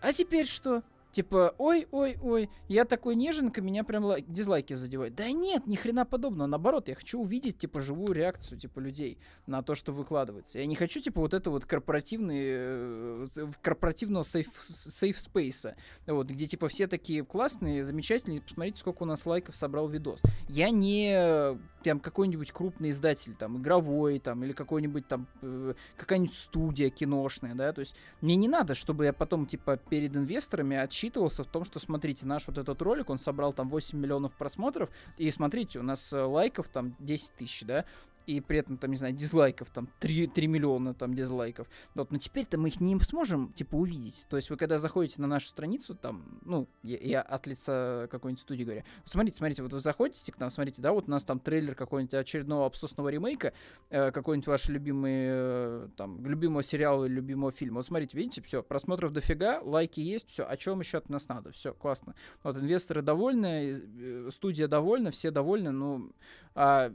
[0.00, 0.82] А теперь что?
[1.16, 5.14] Типа, ой, ой, ой, я такой неженка, меня прям лайк, дизлайки задевают.
[5.14, 6.46] Да нет, ни хрена подобного.
[6.46, 10.58] Наоборот, я хочу увидеть, типа, живую реакцию, типа, людей на то, что выкладывается.
[10.58, 13.26] Я не хочу, типа, вот это вот корпоративный, э,
[13.62, 19.24] корпоративного сейф, сейф спейса, вот, где, типа, все такие классные, замечательные, посмотрите, сколько у нас
[19.24, 20.20] лайков собрал видос.
[20.50, 21.56] Я не
[21.90, 27.72] там какой-нибудь крупный издатель, там, игровой, там, или какой-нибудь там, э, какая-нибудь студия киношная, да,
[27.72, 31.64] то есть мне не надо, чтобы я потом, типа, перед инвесторами отчитывал отчитывался в том,
[31.64, 35.82] что, смотрите, наш вот этот ролик, он собрал там 8 миллионов просмотров, и смотрите, у
[35.82, 37.84] нас э, лайков там 10 тысяч, да,
[38.26, 41.68] и при этом, там, не знаю, дизлайков, там, 3, 3 миллиона там дизлайков.
[41.94, 44.26] Вот, но теперь-то мы их не сможем, типа, увидеть.
[44.28, 48.40] То есть вы когда заходите на нашу страницу, там, ну, я, я от лица какой-нибудь
[48.40, 51.38] студии говорю, смотрите, смотрите, вот вы заходите к нам, смотрите, да, вот у нас там
[51.38, 53.52] трейлер какой-нибудь очередного абсосного ремейка,
[53.90, 57.76] э, какой-нибудь ваш любимый, э, там, любимого сериала или любимого фильма.
[57.76, 61.52] Вот смотрите, видите, все, просмотров дофига, лайки есть, все, о чем еще от нас надо,
[61.52, 62.14] все, классно.
[62.42, 66.12] Вот инвесторы довольны, э, студия довольна, все довольны, ну,
[66.54, 66.92] а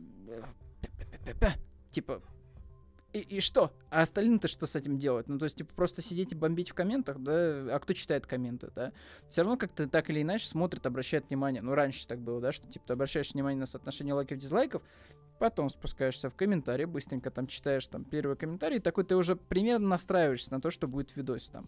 [1.25, 1.33] э,
[1.91, 2.21] Типа,
[3.13, 3.73] и, и что?
[3.89, 5.27] А остальным-то что с этим делать?
[5.27, 7.33] Ну, то есть, типа, просто сидеть и бомбить в комментах, да?
[7.75, 8.93] А кто читает комменты, да?
[9.29, 11.61] Все равно как-то так или иначе смотрит, обращает внимание.
[11.61, 14.81] Ну, раньше так было, да, что, типа, ты обращаешь внимание на соотношение лайков дизлайков,
[15.39, 20.51] потом спускаешься в комментарии, быстренько там читаешь там первый комментарий, такой ты уже примерно настраиваешься
[20.51, 21.67] на то, что будет в видосе там.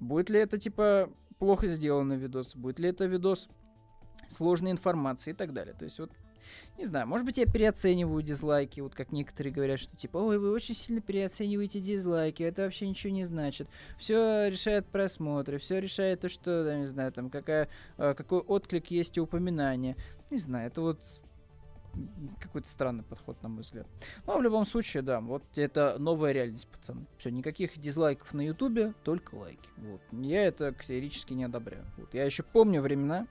[0.00, 2.56] Будет ли это, типа, плохо сделанный видос?
[2.56, 3.48] Будет ли это видос
[4.28, 5.74] сложной информации и так далее.
[5.74, 6.10] То есть вот
[6.78, 10.52] не знаю, может быть, я переоцениваю дизлайки, вот как некоторые говорят, что типа, ой, вы
[10.52, 13.68] очень сильно переоцениваете дизлайки, это вообще ничего не значит.
[13.98, 18.90] Все решает просмотры, все решает то, что, да, не знаю, там, какая, а, какой отклик
[18.90, 19.96] есть и упоминание.
[20.30, 21.00] Не знаю, это вот
[22.40, 23.86] какой-то странный подход, на мой взгляд.
[24.26, 27.06] Но ну, а в любом случае, да, вот это новая реальность, пацаны.
[27.18, 29.68] Все, никаких дизлайков на Ютубе, только лайки.
[29.76, 30.00] Вот.
[30.12, 31.84] Я это категорически не одобряю.
[31.96, 32.12] Вот.
[32.14, 33.26] Я еще помню времена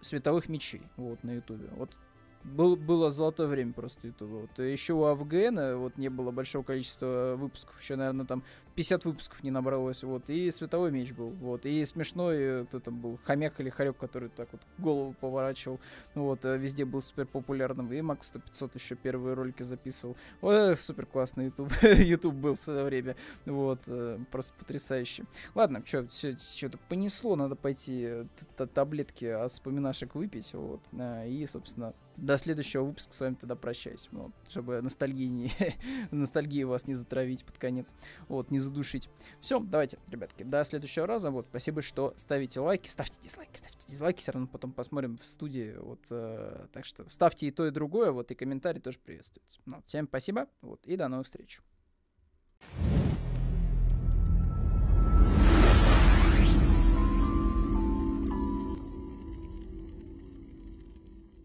[0.00, 1.68] световых мечей вот, на Ютубе.
[1.72, 1.96] Вот
[2.44, 4.46] был, было золотое время просто Ютуба.
[4.46, 8.42] Вот еще у АВГН вот не было большого количества выпусков, еще, наверное, там
[8.80, 12.98] 50 выпусков не набралось, вот, и Световой меч был, вот, и смешной, э, кто там
[12.98, 15.78] был, хомяк или хорек, который так вот голову поворачивал,
[16.14, 20.78] вот, э, везде был супер популярным, и Макс 100 500 еще первые ролики записывал, вот,
[20.78, 25.24] супер классный YouTube, YouTube был в свое время, вот, э, просто потрясающе.
[25.54, 28.24] Ладно, что, все, что-то понесло, надо пойти
[28.72, 30.80] таблетки от вспоминашек выпить, вот,
[31.26, 35.52] и, собственно, до следующего выпуска с вами тогда прощаюсь, вот, чтобы ностальгии, не,
[36.10, 37.94] ностальгии вас не затравить под конец,
[38.28, 39.08] вот, не задушить.
[39.40, 41.30] Все, давайте, ребятки, до следующего раза.
[41.30, 45.76] Вот, спасибо, что ставите лайки, ставьте дизлайки, ставьте дизлайки, все равно потом посмотрим в студии.
[45.76, 49.60] Вот, э, так что ставьте и то, и другое, вот, и комментарии тоже приветствуются.
[49.66, 51.60] Ну, всем спасибо, вот, и до новых встреч.